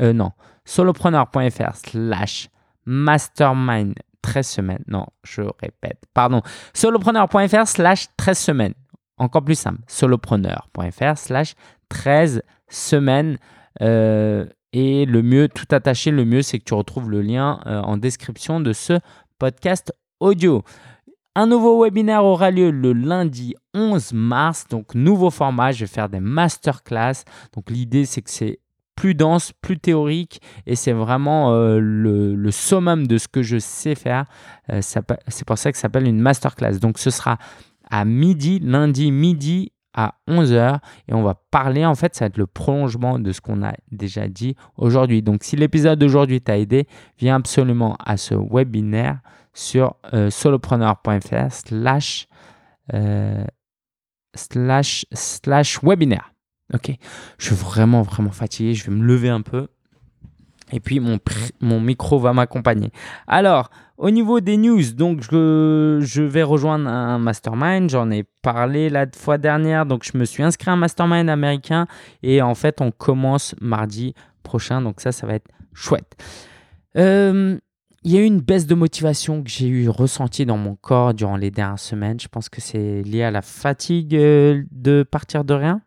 non, 0.00 0.32
solopreneur.fr 0.64 1.74
slash 1.74 2.48
mastermind 2.86 3.94
13 4.22 4.46
semaines. 4.46 4.84
Non, 4.88 5.06
je 5.22 5.42
répète. 5.60 6.02
Pardon. 6.14 6.42
Solopreneur.fr 6.72 7.66
slash 7.66 8.08
13 8.16 8.38
semaines. 8.38 8.74
Encore 9.18 9.44
plus 9.44 9.58
simple. 9.58 9.80
Solopreneur.fr 9.86 11.16
slash 11.16 11.54
13 11.90 12.42
semaines. 12.68 13.38
Euh, 13.82 14.46
et 14.78 15.06
le 15.06 15.22
mieux, 15.22 15.48
tout 15.48 15.64
attaché, 15.70 16.10
le 16.10 16.26
mieux, 16.26 16.42
c'est 16.42 16.58
que 16.58 16.64
tu 16.64 16.74
retrouves 16.74 17.10
le 17.10 17.22
lien 17.22 17.60
euh, 17.64 17.80
en 17.80 17.96
description 17.96 18.60
de 18.60 18.74
ce 18.74 19.00
podcast 19.38 19.90
audio. 20.20 20.64
Un 21.34 21.46
nouveau 21.46 21.82
webinaire 21.82 22.26
aura 22.26 22.50
lieu 22.50 22.70
le 22.70 22.92
lundi 22.92 23.54
11 23.72 24.12
mars. 24.12 24.66
Donc, 24.68 24.94
nouveau 24.94 25.30
format. 25.30 25.72
Je 25.72 25.80
vais 25.80 25.86
faire 25.86 26.10
des 26.10 26.20
masterclass. 26.20 27.24
Donc, 27.54 27.70
l'idée, 27.70 28.04
c'est 28.04 28.20
que 28.20 28.30
c'est 28.30 28.60
plus 28.96 29.14
dense, 29.14 29.52
plus 29.62 29.78
théorique, 29.78 30.42
et 30.66 30.76
c'est 30.76 30.92
vraiment 30.92 31.54
euh, 31.54 31.78
le, 31.80 32.50
summum 32.50 33.06
de 33.06 33.16
ce 33.16 33.28
que 33.28 33.42
je 33.42 33.58
sais 33.58 33.94
faire. 33.94 34.26
Euh, 34.70 34.80
c'est 34.82 35.46
pour 35.46 35.56
ça 35.56 35.72
que 35.72 35.78
ça 35.78 35.82
s'appelle 35.82 36.06
une 36.06 36.20
masterclass. 36.20 36.78
Donc 36.80 36.98
ce 36.98 37.10
sera 37.10 37.38
à 37.90 38.04
midi, 38.04 38.58
lundi 38.58 39.10
midi 39.10 39.72
à 39.96 40.14
11h, 40.28 40.78
et 41.08 41.14
on 41.14 41.22
va 41.22 41.34
parler, 41.50 41.84
en 41.84 41.94
fait, 41.94 42.14
ça 42.14 42.24
va 42.24 42.26
être 42.26 42.36
le 42.36 42.46
prolongement 42.46 43.18
de 43.18 43.32
ce 43.32 43.40
qu'on 43.40 43.62
a 43.64 43.72
déjà 43.90 44.28
dit 44.28 44.54
aujourd'hui. 44.76 45.22
Donc 45.22 45.42
si 45.42 45.56
l'épisode 45.56 45.98
d'aujourd'hui 45.98 46.40
t'a 46.40 46.58
aidé, 46.58 46.86
viens 47.18 47.36
absolument 47.36 47.96
à 48.04 48.16
ce 48.16 48.34
webinaire 48.34 49.18
sur 49.54 49.96
euh, 50.12 50.30
solopreneur.fr 50.30 51.50
slash, 51.50 52.28
slash, 54.34 55.06
slash 55.12 55.82
webinaire. 55.82 56.32
Ok, 56.74 56.90
je 57.38 57.46
suis 57.46 57.54
vraiment, 57.54 58.02
vraiment 58.02 58.32
fatigué. 58.32 58.74
Je 58.74 58.84
vais 58.84 58.96
me 58.96 59.04
lever 59.04 59.28
un 59.28 59.42
peu. 59.42 59.68
Et 60.72 60.80
puis 60.80 61.00
mon, 61.00 61.18
mon 61.60 61.80
micro 61.80 62.18
va 62.18 62.32
m'accompagner. 62.32 62.90
Alors, 63.26 63.70
au 63.98 64.10
niveau 64.10 64.40
des 64.40 64.56
news, 64.56 64.82
donc 64.92 65.22
je, 65.22 66.00
je 66.02 66.22
vais 66.22 66.42
rejoindre 66.42 66.88
un 66.88 67.18
mastermind. 67.18 67.88
J'en 67.88 68.10
ai 68.10 68.24
parlé 68.42 68.90
la 68.90 69.06
fois 69.14 69.38
dernière. 69.38 69.86
Donc 69.86 70.04
je 70.04 70.18
me 70.18 70.24
suis 70.24 70.42
inscrit 70.42 70.70
à 70.70 70.74
un 70.74 70.76
mastermind 70.76 71.30
américain. 71.30 71.86
Et 72.22 72.42
en 72.42 72.54
fait, 72.54 72.80
on 72.80 72.90
commence 72.90 73.54
mardi 73.60 74.14
prochain. 74.42 74.82
Donc 74.82 75.00
ça, 75.00 75.12
ça 75.12 75.26
va 75.26 75.34
être 75.34 75.48
chouette. 75.72 76.16
Euh, 76.96 77.58
il 78.02 78.12
y 78.12 78.18
a 78.18 78.20
eu 78.20 78.24
une 78.24 78.40
baisse 78.40 78.66
de 78.66 78.74
motivation 78.74 79.42
que 79.42 79.50
j'ai 79.50 79.66
eu 79.66 79.88
ressentie 79.88 80.46
dans 80.46 80.58
mon 80.58 80.76
corps 80.76 81.14
durant 81.14 81.36
les 81.36 81.50
dernières 81.50 81.78
semaines. 81.78 82.20
Je 82.20 82.28
pense 82.28 82.48
que 82.48 82.60
c'est 82.60 83.02
lié 83.02 83.22
à 83.22 83.30
la 83.30 83.42
fatigue 83.42 84.14
euh, 84.14 84.62
de 84.70 85.02
partir 85.02 85.44
de 85.44 85.54
rien. 85.54 85.80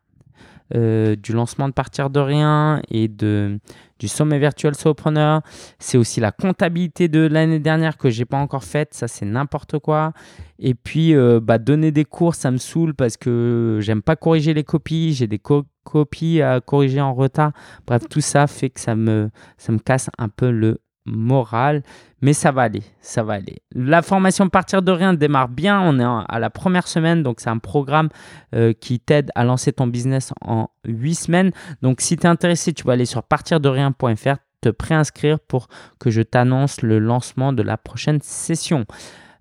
Euh, 0.76 1.16
du 1.16 1.34
lancement 1.34 1.68
de 1.68 1.74
partir 1.74 2.12
de 2.12 2.20
rien 2.20 2.84
et 2.92 3.08
de, 3.08 3.60
du 4.00 4.08
sommet 4.08 4.40
virtuel 4.40 4.76
Solopreneur. 4.76 5.42
C'est 5.78 5.98
aussi 5.98 6.20
la 6.20 6.32
comptabilité 6.32 7.08
de 7.08 7.20
l'année 7.20 7.60
dernière 7.60 7.98
que 7.98 8.10
j'ai 8.10 8.26
pas 8.26 8.38
encore 8.38 8.64
faite. 8.64 8.94
Ça, 8.94 9.08
c'est 9.08 9.26
n'importe 9.26 9.78
quoi. 9.80 10.14
Et 10.58 10.74
puis, 10.74 11.14
euh, 11.14 11.40
bah, 11.42 11.58
donner 11.58 11.92
des 11.92 12.06
cours, 12.06 12.36
ça 12.36 12.50
me 12.50 12.58
saoule 12.58 12.94
parce 12.96 13.18
que 13.18 13.80
j'aime 13.82 14.02
pas 14.02 14.16
corriger 14.16 14.54
les 14.54 14.64
copies. 14.64 15.14
J'ai 15.14 15.28
des 15.28 15.40
copies 15.40 16.42
à 16.42 16.62
corriger 16.62 17.02
en 17.02 17.14
retard. 17.14 17.52
Bref, 17.86 18.04
tout 18.10 18.22
ça 18.22 18.48
fait 18.48 18.70
que 18.70 18.80
ça 18.80 18.96
me, 18.96 19.30
ça 19.58 19.72
me 19.72 19.80
casse 19.80 20.10
un 20.18 20.30
peu 20.30 20.50
le 20.50 20.80
moral. 21.10 21.84
Mais 22.22 22.34
ça 22.34 22.52
va 22.52 22.64
aller, 22.64 22.84
ça 23.00 23.24
va 23.24 23.34
aller. 23.34 23.62
La 23.74 24.02
formation 24.02 24.50
Partir 24.50 24.82
de 24.82 24.92
rien 24.92 25.14
démarre 25.14 25.48
bien. 25.48 25.82
On 25.82 26.00
est 26.00 26.26
à 26.28 26.40
la 26.40 26.50
première 26.50 26.88
semaine, 26.88 27.24
donc 27.24 27.40
c'est 27.40 27.50
un 27.50 27.60
programme 27.60 28.10
euh, 28.54 28.74
qui 28.74 29.00
t'aide 29.00 29.32
à 29.36 29.46
lancer 29.46 29.72
ton 29.72 29.88
business 29.88 30.34
en 30.42 30.70
8 30.86 31.16
semaines. 31.16 31.52
Donc 31.82 32.02
si 32.02 32.18
tu 32.18 32.24
es 32.24 32.30
intéressé, 32.30 32.74
tu 32.74 32.84
vas 32.84 32.94
aller 32.94 33.06
sur 33.06 33.24
partirderien.fr, 33.24 34.36
te 34.62 34.70
préinscrire 34.70 35.40
pour 35.40 35.68
que 36.00 36.10
je 36.10 36.22
t'annonce 36.22 36.82
le 36.82 37.00
lancement 37.00 37.54
de 37.54 37.64
la 37.64 37.78
prochaine 37.78 38.20
session. 38.22 38.86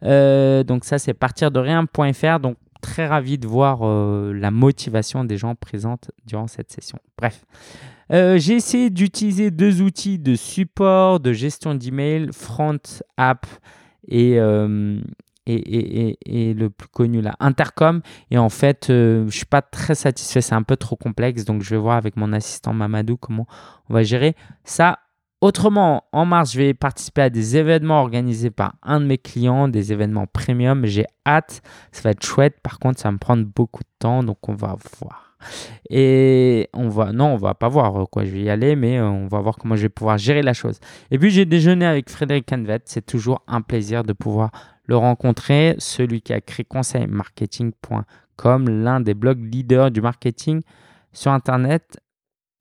Euh, 0.05 0.63
donc 0.63 0.85
ça 0.85 0.99
c'est 0.99 1.15
partirderien.fr. 1.15 2.39
Donc 2.41 2.57
très 2.81 3.07
ravi 3.07 3.39
de 3.39 3.47
voir 3.47 3.81
euh, 3.83 4.33
la 4.33 4.51
motivation 4.51 5.25
des 5.25 5.37
gens 5.37 5.55
présentes 5.55 6.11
durant 6.27 6.47
cette 6.47 6.71
session. 6.71 6.99
Bref. 7.17 7.45
Euh, 8.13 8.39
j'ai 8.39 8.55
essayé 8.55 8.91
d'utiliser 8.91 9.51
deux 9.51 9.83
outils 9.83 10.19
de 10.19 10.35
support, 10.35 11.21
de 11.21 11.33
gestion 11.33 11.75
d'email, 11.75 12.31
Front 12.33 12.79
App 13.17 13.47
euh, 14.13 15.01
et, 15.47 15.55
et, 15.55 16.09
et, 16.09 16.51
et, 16.51 16.55
le 16.55 16.71
plus 16.71 16.89
connu 16.89 17.21
là, 17.21 17.35
Intercom. 17.41 18.01
Et 18.31 18.39
en 18.39 18.49
fait, 18.49 18.89
euh, 18.91 19.21
je 19.21 19.27
ne 19.27 19.31
suis 19.31 19.47
pas 19.47 19.63
très 19.63 19.95
satisfait, 19.95 20.41
c'est 20.41 20.55
un 20.55 20.63
peu 20.63 20.77
trop 20.77 20.97
complexe. 20.97 21.45
Donc, 21.45 21.63
je 21.63 21.71
vais 21.71 21.81
voir 21.81 21.97
avec 21.97 22.17
mon 22.17 22.33
assistant 22.33 22.73
Mamadou 22.73 23.17
comment 23.17 23.47
on 23.89 23.95
va 23.95 24.03
gérer 24.03 24.35
ça. 24.65 24.99
Autrement, 25.41 26.05
en 26.11 26.27
mars, 26.27 26.53
je 26.53 26.59
vais 26.59 26.75
participer 26.75 27.23
à 27.23 27.31
des 27.31 27.57
événements 27.57 28.01
organisés 28.01 28.51
par 28.51 28.75
un 28.83 29.01
de 29.01 29.07
mes 29.07 29.19
clients, 29.19 29.69
des 29.69 29.93
événements 29.93 30.27
premium. 30.27 30.85
J'ai 30.85 31.07
hâte, 31.25 31.63
ça 31.93 32.03
va 32.03 32.11
être 32.11 32.27
chouette. 32.27 32.57
Par 32.61 32.81
contre, 32.81 32.99
ça 32.99 33.09
va 33.09 33.13
me 33.13 33.19
prendre 33.19 33.45
beaucoup 33.45 33.85
de 33.85 33.89
temps, 34.01 34.25
donc 34.25 34.49
on 34.49 34.55
va 34.55 34.77
voir. 34.99 35.28
Et 35.91 36.69
on 36.75 36.89
va, 36.89 37.13
non, 37.13 37.35
on 37.35 37.37
va 37.37 37.55
pas 37.55 37.69
voir 37.69 37.97
euh, 37.97 38.07
quoi, 38.07 38.25
je 38.25 38.31
vais 38.31 38.43
y 38.43 38.51
aller, 38.51 38.77
mais 38.77 38.99
euh, 38.99 39.09
on 39.09 39.27
va 39.27 39.41
voir 39.41 39.57
comment 39.57 39.77
je 39.77 39.83
vais 39.83 39.89
pouvoir 39.89 40.19
gérer 40.19 40.43
la 40.43 40.53
chose. 40.53 40.79
Et 41.11 41.19
puis 41.19 41.31
j'ai 41.31 41.45
déjeuné 41.45 41.87
avec 41.87 42.11
Frédéric 42.11 42.47
Canvet, 42.47 42.81
c'est 42.85 43.07
toujours 43.07 43.43
un 43.47 43.61
plaisir 43.61 44.05
de 44.05 44.13
pouvoir 44.13 44.51
le 44.85 44.97
rencontrer, 44.97 45.75
celui 45.79 46.23
qui 46.23 46.33
a 46.33 46.41
créé 46.41 46.65
conseilmarketing.com, 46.65 48.69
l'un 48.69 49.01
des 49.01 49.15
blogs 49.15 49.53
leaders 49.53 49.91
du 49.91 50.01
marketing 50.01 50.63
sur 51.13 51.33
Internet 51.33 51.99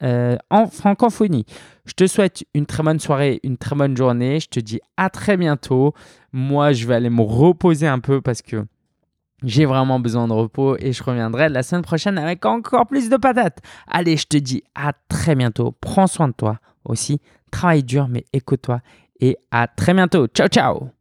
euh, 0.04 0.38
en 0.52 0.68
francophonie. 0.68 1.46
Je 1.86 1.94
te 1.94 2.06
souhaite 2.06 2.44
une 2.54 2.68
très 2.68 2.84
bonne 2.84 3.00
soirée, 3.00 3.40
une 3.44 3.58
très 3.58 3.76
bonne 3.76 3.98
journée. 3.98 4.40
Je 4.40 4.48
te 4.48 4.60
dis 4.60 4.80
à 4.96 5.10
très 5.10 5.38
bientôt. 5.38 5.94
Moi, 6.32 6.72
je 6.74 6.86
vais 6.86 6.94
aller 6.94 7.10
me 7.10 7.24
reposer 7.24 7.88
un 7.88 7.98
peu 7.98 8.22
parce 8.22 8.44
que 8.44 8.68
j'ai 9.44 9.66
vraiment 9.66 10.00
besoin 10.00 10.28
de 10.28 10.34
repos 10.34 10.78
et 10.80 10.94
je 10.94 11.04
reviendrai 11.04 11.50
la 11.50 11.64
semaine 11.64 11.84
prochaine 11.84 12.18
avec 12.18 12.46
encore 12.46 12.88
plus 12.88 13.10
de 13.10 13.18
patates. 13.18 13.60
Allez, 13.88 14.18
je 14.18 14.26
te 14.26 14.38
dis 14.38 14.64
à 14.74 14.94
très 15.10 15.36
bientôt. 15.36 15.76
Prends 15.80 16.08
soin 16.08 16.28
de 16.28 16.34
toi 16.34 16.60
aussi. 16.86 17.22
Travaille 17.52 17.84
dur, 17.84 18.08
mais 18.08 18.26
écoute-toi. 18.34 18.82
Et 19.20 19.38
à 19.52 19.68
très 19.68 19.94
bientôt. 19.94 20.28
Ciao, 20.28 20.48
ciao 20.48 20.97